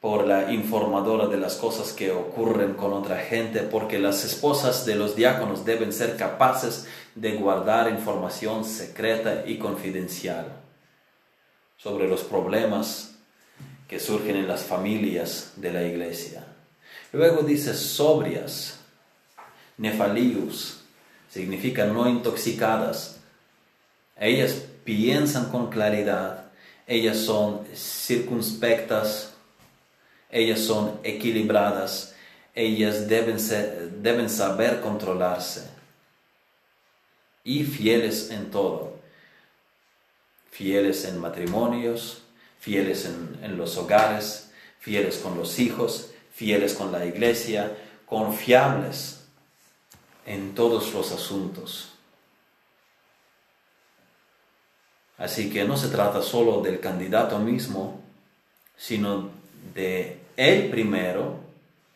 [0.00, 4.94] por la informadora de las cosas que ocurren con otra gente, porque las esposas de
[4.94, 10.46] los diáconos deben ser capaces de guardar información secreta y confidencial
[11.76, 13.14] sobre los problemas
[13.88, 16.46] que surgen en las familias de la iglesia.
[17.12, 18.78] Luego dice sobrias,
[19.76, 20.80] nefalius,
[21.28, 23.20] significa no intoxicadas.
[24.16, 26.39] Ellas piensan con claridad,
[26.90, 29.32] ellas son circunspectas,
[30.28, 32.16] ellas son equilibradas,
[32.52, 33.36] ellas deben,
[34.02, 35.70] deben saber controlarse.
[37.44, 38.98] Y fieles en todo,
[40.50, 42.22] fieles en matrimonios,
[42.58, 47.72] fieles en, en los hogares, fieles con los hijos, fieles con la iglesia,
[48.04, 49.20] confiables
[50.26, 51.89] en todos los asuntos.
[55.20, 58.00] Así que no se trata solo del candidato mismo,
[58.76, 59.28] sino
[59.74, 61.36] de él primero,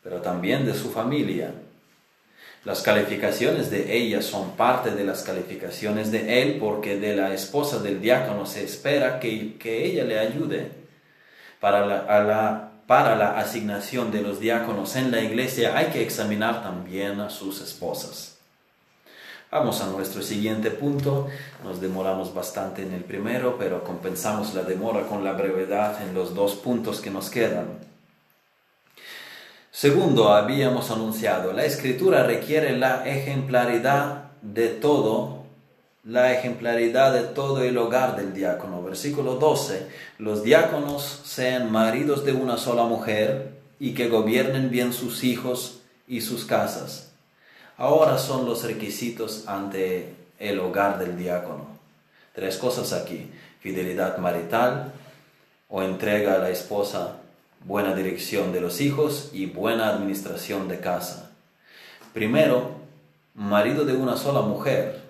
[0.03, 1.51] pero también de su familia.
[2.64, 7.79] Las calificaciones de ella son parte de las calificaciones de él porque de la esposa
[7.79, 10.72] del diácono se espera que, ella le ayude
[11.61, 17.20] para la, para la asignación de los diáconos en la iglesia hay que examinar también
[17.20, 18.34] a sus esposas.
[19.55, 21.29] Vamos a nuestro siguiente punto.
[21.63, 26.35] Nos demoramos bastante en el primero, pero compensamos la demora con la brevedad en los
[26.35, 27.79] dos puntos que nos quedan.
[29.71, 35.45] Segundo, habíamos anunciado, la escritura requiere la ejemplaridad de todo,
[36.03, 38.83] la ejemplaridad de todo el hogar del diácono.
[38.83, 39.87] Versículo 12,
[40.19, 46.23] los diáconos sean maridos de una sola mujer y que gobiernen bien sus hijos y
[46.23, 47.14] sus casas
[47.77, 51.66] Ahora son los requisitos ante el hogar del diácono.
[52.33, 53.31] Tres cosas aquí.
[53.61, 54.93] Fidelidad marital
[55.68, 57.16] o entrega a la esposa,
[57.64, 61.31] buena dirección de los hijos y buena administración de casa.
[62.12, 62.77] Primero,
[63.35, 65.03] marido de una sola mujer.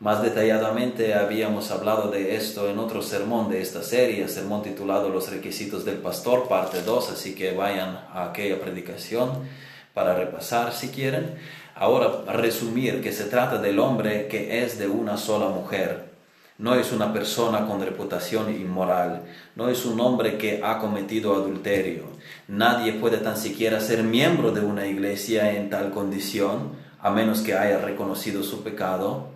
[0.00, 5.30] Más detalladamente habíamos hablado de esto en otro sermón de esta serie, sermón titulado Los
[5.30, 9.46] requisitos del pastor, parte 2, así que vayan a aquella predicación
[9.94, 11.36] para repasar si quieren.
[11.76, 16.12] Ahora resumir que se trata del hombre que es de una sola mujer.
[16.56, 19.22] No es una persona con reputación inmoral,
[19.56, 22.04] no es un hombre que ha cometido adulterio.
[22.46, 27.54] Nadie puede tan siquiera ser miembro de una iglesia en tal condición, a menos que
[27.54, 29.30] haya reconocido su pecado.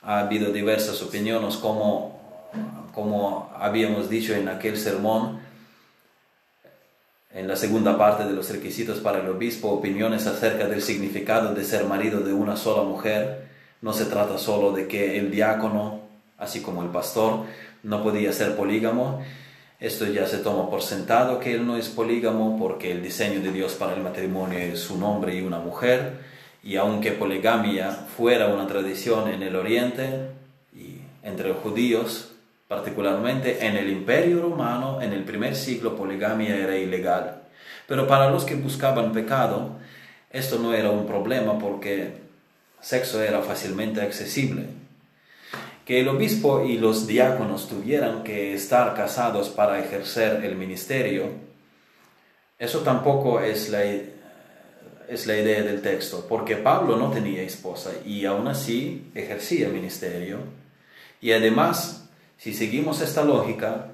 [0.00, 2.18] Ha habido diversas opiniones, como,
[2.94, 5.40] como habíamos dicho en aquel sermón,
[7.36, 11.64] en la segunda parte de los requisitos para el obispo, opiniones acerca del significado de
[11.64, 13.48] ser marido de una sola mujer.
[13.82, 16.00] No se trata solo de que el diácono,
[16.38, 17.44] así como el pastor,
[17.82, 19.22] no podía ser polígamo.
[19.78, 23.52] Esto ya se toma por sentado que él no es polígamo porque el diseño de
[23.52, 26.14] Dios para el matrimonio es un hombre y una mujer.
[26.62, 30.30] Y aunque poligamia fuera una tradición en el Oriente
[30.74, 32.35] y entre los judíos,
[32.68, 37.42] particularmente en el Imperio Romano, en el primer siglo poligamia era ilegal.
[37.86, 39.76] Pero para los que buscaban pecado,
[40.30, 42.14] esto no era un problema porque
[42.80, 44.64] sexo era fácilmente accesible.
[45.84, 51.30] Que el obispo y los diáconos tuvieran que estar casados para ejercer el ministerio,
[52.58, 58.24] eso tampoco es la, es la idea del texto, porque Pablo no tenía esposa y
[58.24, 60.38] aún así ejercía ministerio.
[61.20, 62.05] Y además,
[62.46, 63.88] si seguimos esta lógica,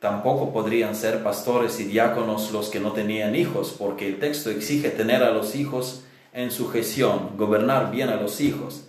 [0.00, 4.88] tampoco podrían ser pastores y diáconos los que no tenían hijos, porque el texto exige
[4.88, 8.84] tener a los hijos en su gestión, gobernar bien a los hijos.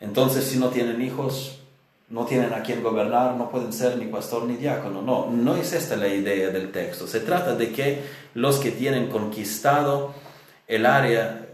[0.00, 1.60] Entonces, si no tienen hijos,
[2.08, 5.02] no tienen a quien gobernar, no pueden ser ni pastor ni diácono.
[5.02, 7.06] No, no es esta la idea del texto.
[7.06, 10.14] Se trata de que los que tienen conquistado
[10.66, 11.46] el área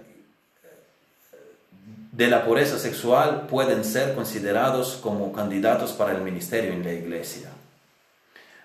[2.17, 7.49] de la pureza sexual pueden ser considerados como candidatos para el ministerio en la iglesia.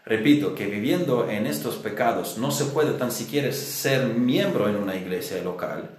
[0.05, 4.95] Repito que viviendo en estos pecados no se puede tan siquiera ser miembro en una
[4.95, 5.89] iglesia local.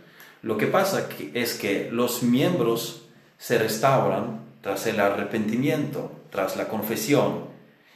[0.42, 3.02] Lo que pasa es que los miembros
[3.36, 7.46] se restauran tras el arrepentimiento, tras la confesión,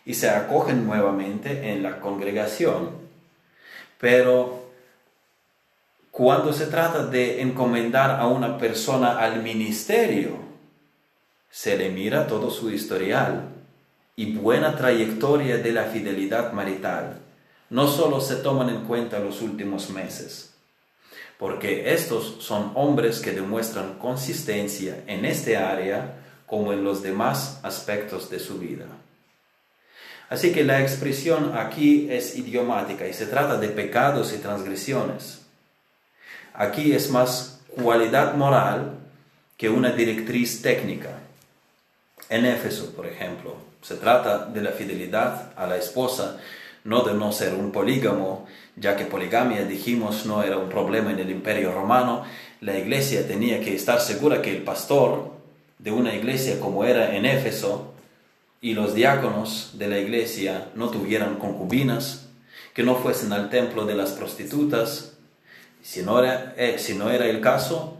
[0.04, 2.90] y se acogen nuevamente en la congregación.
[3.98, 4.63] Pero
[6.14, 10.36] cuando se trata de encomendar a una persona al ministerio,
[11.50, 13.48] se le mira todo su historial
[14.14, 17.18] y buena trayectoria de la fidelidad marital.
[17.68, 20.54] No solo se toman en cuenta los últimos meses,
[21.36, 26.14] porque estos son hombres que demuestran consistencia en este área
[26.46, 28.86] como en los demás aspectos de su vida.
[30.30, 35.43] Así que la expresión aquí es idiomática y se trata de pecados y transgresiones.
[36.54, 38.92] Aquí es más cualidad moral
[39.56, 41.18] que una directriz técnica.
[42.28, 46.38] En Éfeso, por ejemplo, se trata de la fidelidad a la esposa,
[46.84, 48.46] no de no ser un polígamo,
[48.76, 52.24] ya que poligamia, dijimos, no era un problema en el imperio romano.
[52.60, 55.32] La iglesia tenía que estar segura que el pastor
[55.78, 57.94] de una iglesia como era en Éfeso
[58.60, 62.28] y los diáconos de la iglesia no tuvieran concubinas,
[62.74, 65.13] que no fuesen al templo de las prostitutas.
[65.84, 67.98] Si no era, eh, si no era el caso,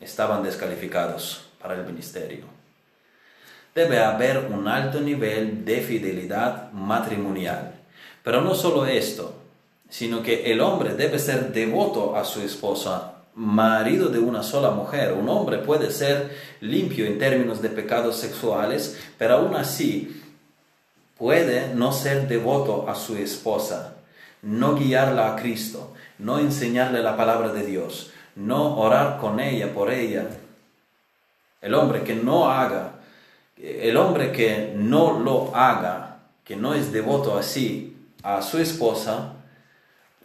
[0.00, 2.58] estaban descalificados para el ministerio
[3.78, 7.74] debe haber un alto nivel de fidelidad matrimonial.
[8.24, 9.34] Pero no solo esto,
[9.88, 15.12] sino que el hombre debe ser devoto a su esposa, marido de una sola mujer.
[15.12, 20.22] Un hombre puede ser limpio en términos de pecados sexuales, pero aún así
[21.16, 23.94] puede no ser devoto a su esposa,
[24.42, 29.90] no guiarla a Cristo, no enseñarle la palabra de Dios, no orar con ella por
[29.92, 30.28] ella.
[31.60, 32.98] El hombre que no haga
[33.60, 39.34] el hombre que no lo haga, que no es devoto así a su esposa,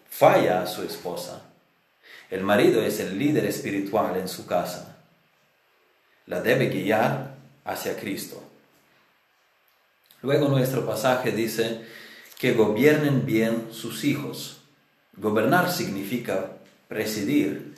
[0.09, 1.41] falla a su esposa.
[2.29, 4.97] El marido es el líder espiritual en su casa.
[6.27, 7.35] La debe guiar
[7.65, 8.41] hacia Cristo.
[10.21, 11.81] Luego nuestro pasaje dice
[12.39, 14.61] que gobiernen bien sus hijos.
[15.15, 16.57] Gobernar significa
[16.87, 17.75] presidir,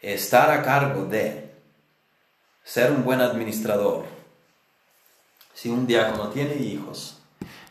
[0.00, 1.50] estar a cargo de,
[2.64, 4.04] ser un buen administrador,
[5.54, 7.18] si un diácono tiene hijos,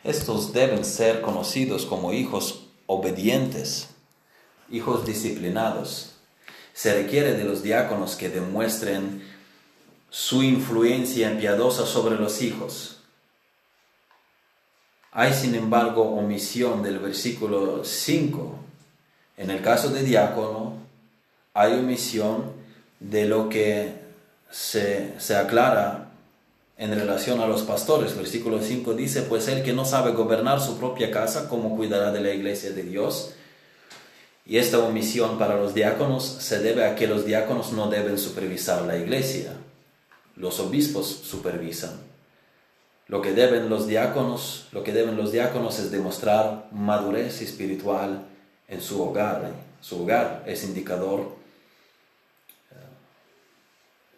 [0.04, 3.88] estos deben ser conocidos como hijos obedientes,
[4.70, 6.12] hijos disciplinados.
[6.74, 9.26] Se requiere de los diáconos que demuestren
[10.10, 12.93] su influencia piadosa sobre los hijos.
[15.16, 18.58] Hay sin embargo omisión del versículo 5.
[19.36, 20.74] En el caso de diácono
[21.54, 22.52] hay omisión
[22.98, 23.92] de lo que
[24.50, 26.10] se, se aclara
[26.76, 28.16] en relación a los pastores.
[28.16, 32.20] Versículo 5 dice, pues el que no sabe gobernar su propia casa, ¿cómo cuidará de
[32.20, 33.34] la iglesia de Dios?
[34.44, 38.82] Y esta omisión para los diáconos se debe a que los diáconos no deben supervisar
[38.82, 39.52] la iglesia.
[40.34, 42.13] Los obispos supervisan.
[43.06, 48.24] Lo que deben los diáconos, lo que deben los diáconos es demostrar madurez espiritual
[48.68, 49.52] en su hogar.
[49.80, 51.36] Su hogar es indicador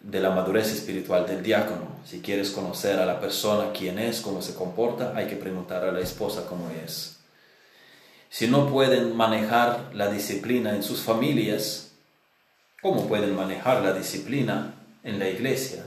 [0.01, 1.97] de la madurez espiritual del diácono.
[2.05, 5.91] Si quieres conocer a la persona quién es, cómo se comporta, hay que preguntar a
[5.91, 7.17] la esposa cómo es.
[8.31, 11.91] Si no pueden manejar la disciplina en sus familias,
[12.81, 15.85] ¿cómo pueden manejar la disciplina en la iglesia?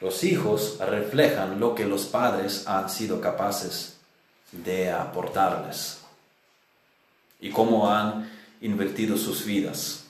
[0.00, 3.96] Los hijos reflejan lo que los padres han sido capaces
[4.52, 5.98] de aportarles
[7.40, 8.30] y cómo han
[8.60, 10.04] invertido sus vidas.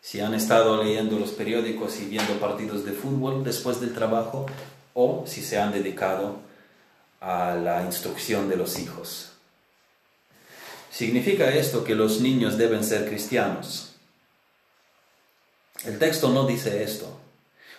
[0.00, 4.46] Si han estado leyendo los periódicos y viendo partidos de fútbol después del trabajo
[4.94, 6.40] o si se han dedicado
[7.20, 9.30] a la instrucción de los hijos.
[10.90, 13.94] ¿Significa esto que los niños deben ser cristianos?
[15.84, 17.23] El texto no dice esto.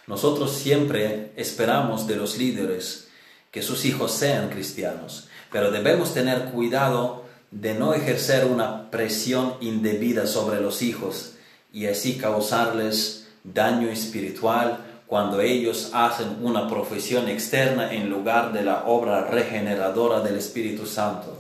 [0.08, 3.08] Nosotros siempre esperamos de los líderes
[3.52, 10.28] que sus hijos sean cristianos, pero debemos tener cuidado de no ejercer una presión indebida
[10.28, 11.34] sobre los hijos
[11.72, 18.86] y así causarles daño espiritual cuando ellos hacen una profesión externa en lugar de la
[18.86, 21.38] obra regeneradora del Espíritu Santo.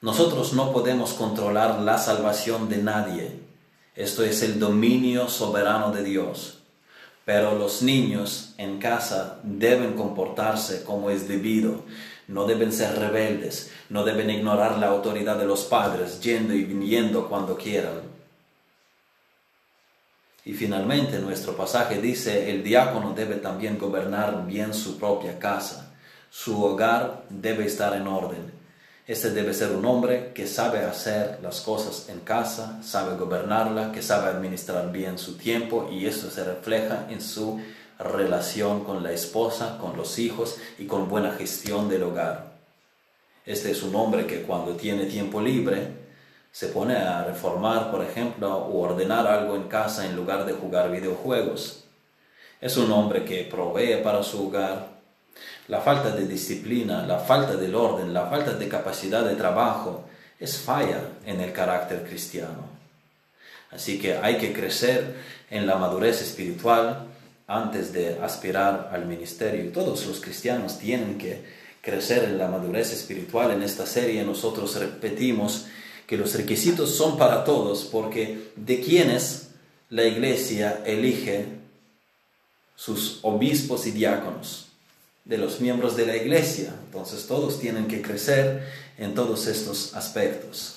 [0.00, 3.40] Nosotros no podemos controlar la salvación de nadie.
[3.94, 6.62] Esto es el dominio soberano de Dios.
[7.26, 11.82] Pero los niños en casa deben comportarse como es debido.
[12.28, 17.28] No deben ser rebeldes, no deben ignorar la autoridad de los padres, yendo y viniendo
[17.28, 18.02] cuando quieran.
[20.44, 25.92] Y finalmente nuestro pasaje dice, el diácono debe también gobernar bien su propia casa.
[26.30, 28.55] Su hogar debe estar en orden.
[29.06, 34.02] Este debe ser un hombre que sabe hacer las cosas en casa, sabe gobernarla, que
[34.02, 37.60] sabe administrar bien su tiempo y esto se refleja en su
[38.00, 42.56] relación con la esposa, con los hijos y con buena gestión del hogar.
[43.44, 45.86] Este es un hombre que cuando tiene tiempo libre
[46.50, 50.90] se pone a reformar, por ejemplo, o ordenar algo en casa en lugar de jugar
[50.90, 51.84] videojuegos.
[52.60, 54.95] Es un hombre que provee para su hogar,
[55.68, 60.04] la falta de disciplina, la falta del orden, la falta de capacidad de trabajo
[60.38, 62.76] es falla en el carácter cristiano.
[63.70, 65.16] Así que hay que crecer
[65.50, 67.06] en la madurez espiritual
[67.48, 69.72] antes de aspirar al ministerio.
[69.72, 71.44] Todos los cristianos tienen que
[71.80, 73.50] crecer en la madurez espiritual.
[73.50, 75.66] En esta serie nosotros repetimos
[76.06, 79.48] que los requisitos son para todos porque de quienes
[79.90, 81.46] la iglesia elige
[82.76, 84.65] sus obispos y diáconos
[85.26, 86.72] de los miembros de la iglesia.
[86.86, 88.66] Entonces todos tienen que crecer
[88.96, 90.76] en todos estos aspectos.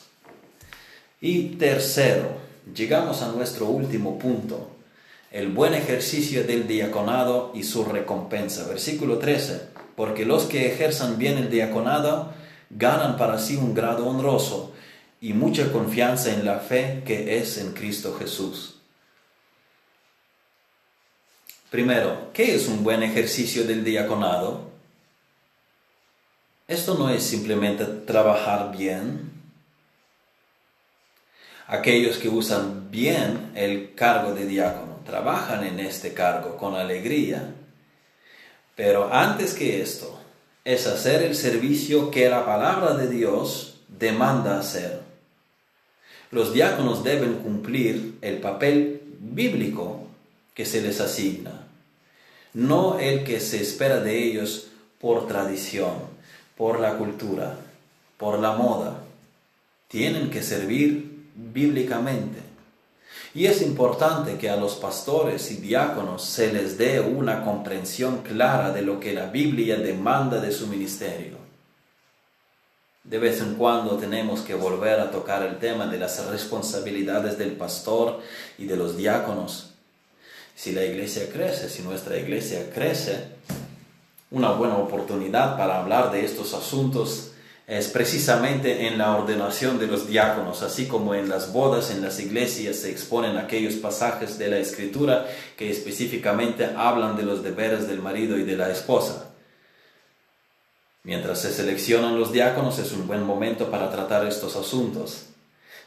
[1.22, 2.30] Y tercero,
[2.76, 4.72] llegamos a nuestro último punto,
[5.32, 8.68] el buen ejercicio del diaconado y su recompensa.
[8.68, 9.62] Versículo 13,
[9.96, 12.34] porque los que ejerzan bien el diaconado
[12.72, 14.74] ganan para sí un grado honroso
[15.22, 18.79] y mucha confianza en la fe que es en Cristo Jesús.
[21.70, 24.70] Primero, ¿qué es un buen ejercicio del diaconado?
[26.68, 29.32] Esto no es simplemente trabajar bien.
[31.68, 37.54] Aquellos que usan bien el cargo de diácono trabajan en este cargo con alegría.
[38.76, 40.20] Pero antes que esto,
[40.66, 45.02] es hacer el servicio que la palabra de Dios demanda hacer.
[46.32, 50.09] Los diáconos deben cumplir el papel bíblico
[50.60, 51.70] que se les asigna
[52.54, 54.68] no el que se espera de ellos
[55.00, 55.94] por tradición,
[56.58, 57.56] por la cultura,
[58.18, 59.00] por la moda.
[59.88, 62.40] Tienen que servir bíblicamente.
[63.34, 68.74] Y es importante que a los pastores y diáconos se les dé una comprensión clara
[68.74, 71.38] de lo que la Biblia demanda de su ministerio.
[73.06, 77.54] De vez en cuando tenemos que volver a tocar el tema de las responsabilidades del
[77.54, 78.20] pastor
[78.58, 79.70] y de los diáconos
[80.60, 83.28] si la iglesia crece, si nuestra iglesia crece,
[84.30, 87.32] una buena oportunidad para hablar de estos asuntos
[87.66, 92.20] es precisamente en la ordenación de los diáconos, así como en las bodas, en las
[92.20, 98.02] iglesias se exponen aquellos pasajes de la escritura que específicamente hablan de los deberes del
[98.02, 99.30] marido y de la esposa.
[101.04, 105.28] Mientras se seleccionan los diáconos es un buen momento para tratar estos asuntos,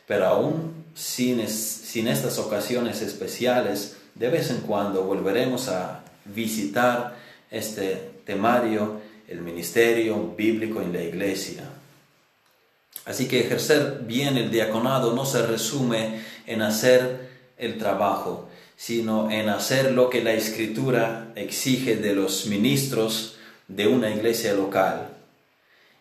[0.07, 7.17] pero aún sin, sin estas ocasiones especiales, de vez en cuando volveremos a visitar
[7.51, 11.65] este temario, el ministerio bíblico en la iglesia.
[13.05, 19.49] Así que ejercer bien el diaconado no se resume en hacer el trabajo, sino en
[19.49, 23.37] hacer lo que la escritura exige de los ministros
[23.69, 25.09] de una iglesia local.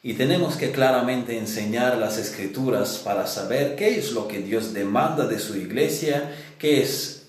[0.03, 5.27] Y tenemos que claramente enseñar las escrituras para saber qué es lo que Dios demanda
[5.27, 7.20] de su iglesia, qué es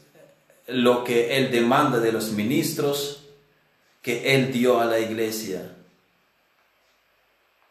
[0.73, 3.25] lo que Él demanda de los ministros
[4.03, 5.77] que Él dio a la iglesia.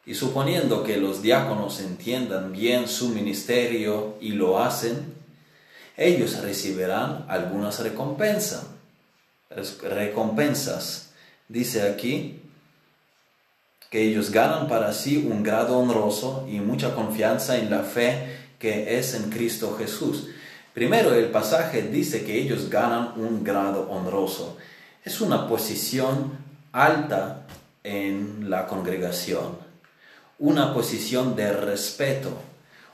[0.05, 5.13] Y suponiendo que los diáconos entiendan bien su ministerio y lo hacen,
[5.97, 8.65] ellos recibirán algunas recompensas.
[9.49, 11.11] Recompensas.
[11.47, 12.41] Dice aquí,
[13.91, 18.97] que ellos ganan para sí un grado honroso y mucha confianza en la fe que
[18.97, 20.29] es en Cristo Jesús.
[20.73, 24.57] Primero, el pasaje dice que ellos ganan un grado honroso.
[25.03, 26.31] Es una posición
[26.71, 27.45] alta
[27.83, 29.57] en la congregación,
[30.39, 32.41] una posición de respeto,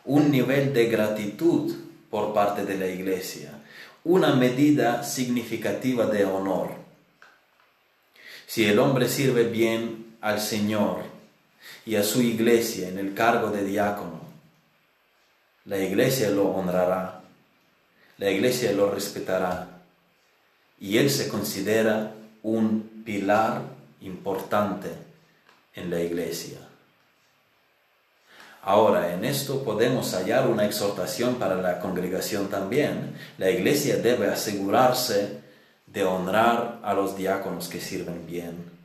[0.05, 1.75] un nivel de gratitud
[2.09, 3.51] por parte de la iglesia,
[4.03, 6.71] una medida significativa de honor.
[8.47, 11.03] Si el hombre sirve bien al Señor
[11.85, 14.21] y a su iglesia en el cargo de diácono,
[15.65, 17.16] la iglesia lo honrará,
[18.17, 19.81] la iglesia lo respetará
[20.79, 22.13] y él se considera
[22.43, 23.61] un pilar
[24.01, 24.89] importante
[25.75, 26.57] en la iglesia.
[28.61, 33.15] Ahora, en esto podemos hallar una exhortación para la congregación también.
[33.37, 35.39] La iglesia debe asegurarse
[35.85, 38.77] de honrar a los diáconos que sirven bien.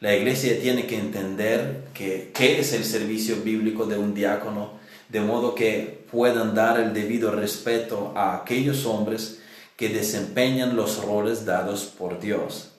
[0.00, 4.72] La iglesia tiene que entender qué es el servicio bíblico de un diácono,
[5.08, 9.40] de modo que puedan dar el debido respeto a aquellos hombres
[9.76, 12.70] que desempeñan los roles dados por Dios.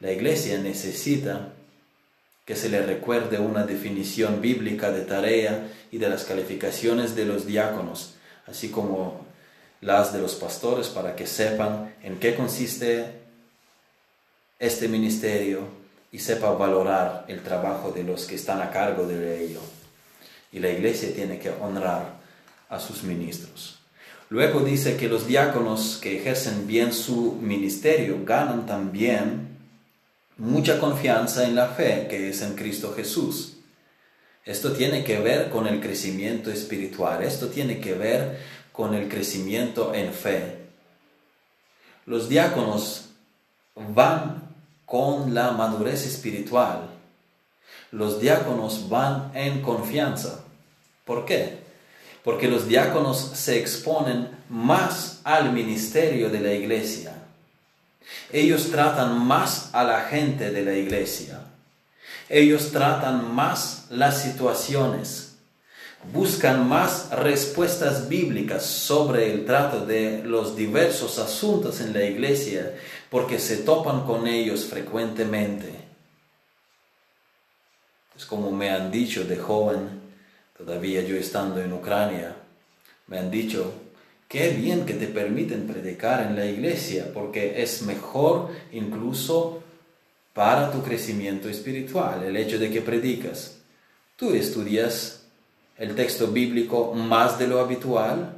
[0.00, 1.52] La iglesia necesita
[2.44, 7.46] que se le recuerde una definición bíblica de tarea y de las calificaciones de los
[7.46, 8.14] diáconos,
[8.46, 9.24] así como
[9.80, 13.06] las de los pastores, para que sepan en qué consiste
[14.58, 15.68] este ministerio
[16.12, 19.60] y sepa valorar el trabajo de los que están a cargo de ello.
[20.54, 22.14] Y la iglesia tiene que honrar
[22.70, 23.80] a sus ministros.
[24.30, 29.58] Luego dice que los diáconos que ejercen bien su ministerio ganan también
[30.38, 33.58] mucha confianza en la fe que es en Cristo Jesús.
[34.44, 38.38] Esto tiene que ver con el crecimiento espiritual, esto tiene que ver
[38.72, 40.58] con el crecimiento en fe.
[42.06, 43.10] Los diáconos
[43.74, 44.54] van
[44.86, 46.90] con la madurez espiritual.
[47.90, 50.43] Los diáconos van en confianza.
[51.04, 51.58] ¿Por qué?
[52.22, 57.14] Porque los diáconos se exponen más al ministerio de la iglesia
[58.32, 61.40] ellos tratan más a la gente de la iglesia.
[62.28, 65.36] Ellos tratan más las situaciones.
[66.12, 72.74] Buscan más respuestas bíblicas sobre el trato de los diversos asuntos en la iglesia
[73.08, 75.72] porque se topan con ellos frecuentemente.
[78.16, 80.03] Es como me han dicho de joven,
[80.56, 82.36] todavía yo estando en Ucrania,
[83.06, 83.72] me han dicho,
[84.34, 89.62] Qué bien que te permiten predicar en la iglesia, porque es mejor incluso
[90.32, 93.58] para tu crecimiento espiritual el hecho de que predicas.
[94.16, 95.22] Tú estudias
[95.78, 98.34] el texto bíblico más de lo habitual,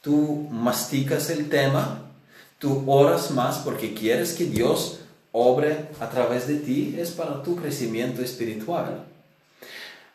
[0.00, 2.10] tú masticas el tema,
[2.58, 4.98] tú oras más porque quieres que Dios
[5.30, 9.04] obre a través de ti, es para tu crecimiento espiritual.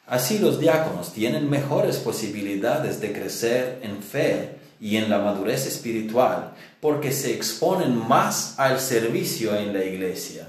[0.10, 6.56] Así los diáconos tienen mejores posibilidades de crecer en fe y en la madurez espiritual
[6.82, 10.48] porque se exponen más al servicio en la iglesia.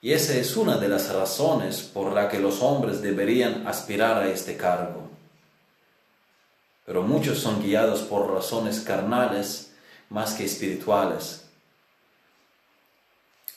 [0.00, 4.28] Y esa es una de las razones por la que los hombres deberían aspirar a
[4.28, 5.10] este cargo.
[6.86, 9.74] Pero muchos son guiados por razones carnales
[10.08, 11.44] más que espirituales.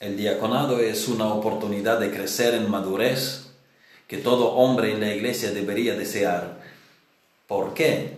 [0.02, 3.45] El diaconado es una oportunidad de crecer en madurez
[4.08, 6.66] que todo hombre en la iglesia debería desear
[7.48, 8.18] ¿Por qué?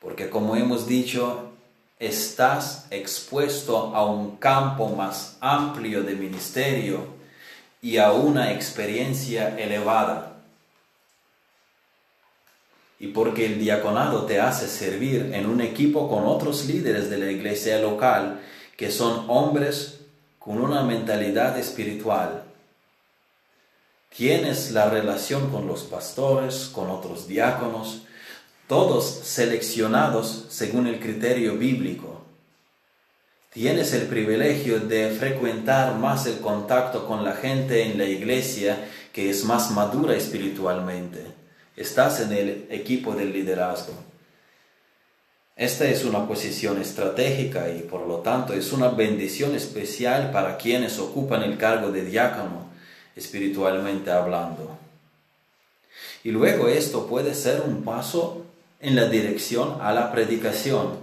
[0.00, 1.50] Porque como hemos dicho,
[1.98, 7.06] estás expuesto a un campo más amplio de ministerio
[7.80, 10.36] y a una experiencia elevada.
[13.00, 17.30] Y porque el diaconado te hace servir en un equipo con otros líderes de la
[17.32, 18.40] iglesia local
[18.76, 19.98] que son hombres
[20.38, 22.44] con una mentalidad espiritual.
[24.16, 28.02] Tienes la relación con los pastores, con otros diáconos,
[28.68, 32.22] todos seleccionados según el criterio bíblico.
[33.52, 38.78] Tienes el privilegio de frecuentar más el contacto con la gente en la iglesia
[39.12, 41.26] que es más madura espiritualmente.
[41.76, 43.94] Estás en el equipo del liderazgo.
[45.56, 50.98] Esta es una posición estratégica y por lo tanto es una bendición especial para quienes
[50.98, 52.71] ocupan el cargo de diácono,
[53.16, 54.78] espiritualmente hablando.
[56.24, 58.46] Y luego esto puede ser un paso
[58.80, 60.98] en la dirección a la predicación,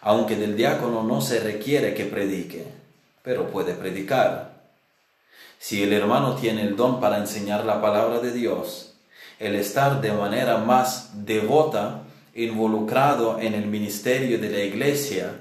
[0.00, 2.66] aunque del diácono no se requiere que predique,
[3.22, 4.54] pero puede predicar.
[5.58, 8.94] Si el hermano tiene el don para enseñar la palabra de Dios,
[9.38, 12.02] el estar de manera más devota
[12.34, 15.40] involucrado en el ministerio de la iglesia,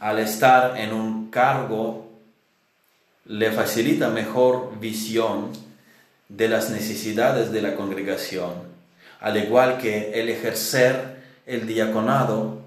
[0.00, 2.05] al estar en un cargo
[3.28, 5.50] le facilita mejor visión
[6.28, 8.52] de las necesidades de la congregación,
[9.20, 11.16] al igual que el ejercer
[11.46, 12.62] el diaconado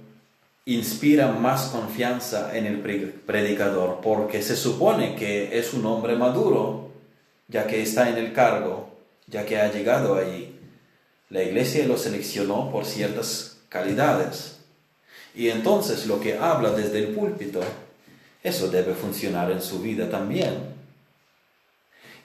[0.66, 2.80] inspira más confianza en el
[3.26, 6.92] predicador, porque se supone que es un hombre maduro,
[7.48, 8.90] ya que está en el cargo,
[9.28, 10.56] ya que ha llegado allí.
[11.30, 14.60] La iglesia lo seleccionó por ciertas calidades.
[15.34, 17.62] Y entonces lo que habla desde el púlpito,
[18.44, 20.74] eso debe funcionar en su vida también.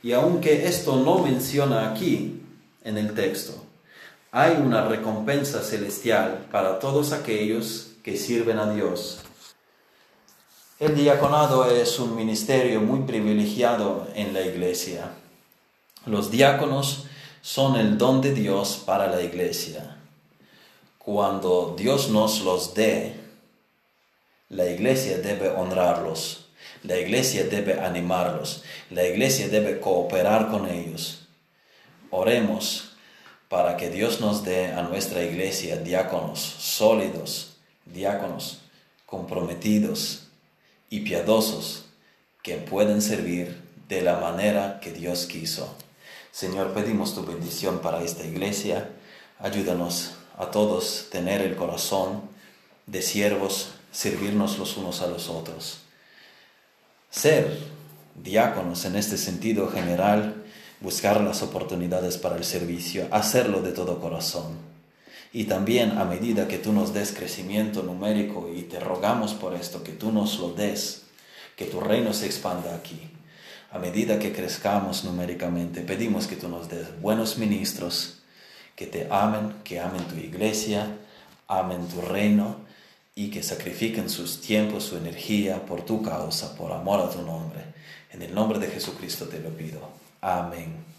[0.03, 2.43] Y aunque esto no menciona aquí
[2.85, 3.55] en el texto,
[4.31, 9.21] hay una recompensa celestial para todos aquellos que sirven a Dios.
[10.79, 15.12] El diaconado es un ministerio muy privilegiado en la iglesia.
[16.05, 17.07] Los diáconos
[17.41, 19.97] son el don de Dios para la iglesia.
[20.99, 23.24] Cuando Dios nos los dé,
[24.55, 26.47] la iglesia debe honrarlos,
[26.85, 31.27] la iglesia debe animarlos, la iglesia debe cooperar con ellos.
[32.11, 32.93] Oremos
[33.49, 38.61] para que Dios nos dé a nuestra iglesia diáconos sólidos, diáconos
[39.07, 40.29] comprometidos
[40.89, 41.87] y piadosos
[42.43, 45.75] que pueden servir de la manera que Dios quiso.
[46.31, 48.91] Señor, pedimos tu bendición para esta iglesia.
[49.41, 52.23] Ayúdanos a todos tener el corazón
[52.87, 55.78] de siervos, servirnos los unos a los otros.
[57.11, 57.59] Ser
[58.22, 60.42] diáconos en este sentido general,
[60.80, 64.59] buscar las oportunidades para el servicio, hacerlo de todo corazón.
[65.32, 69.84] Y también a medida que tú nos des crecimiento numérico y te rogamos por esto,
[69.84, 71.03] que tú nos lo des,
[71.57, 73.01] que tu reino se expanda aquí.
[73.70, 78.22] A medida que crezcamos numéricamente, pedimos que tú nos des buenos ministros,
[78.74, 80.97] que te amen, que amen tu iglesia,
[81.47, 82.64] amen tu reino
[83.15, 87.61] y que sacrifiquen sus tiempos, su energía por tu causa, por amor a tu nombre.
[88.12, 89.81] En el nombre de Jesucristo te lo pido.
[90.21, 90.93] Amén.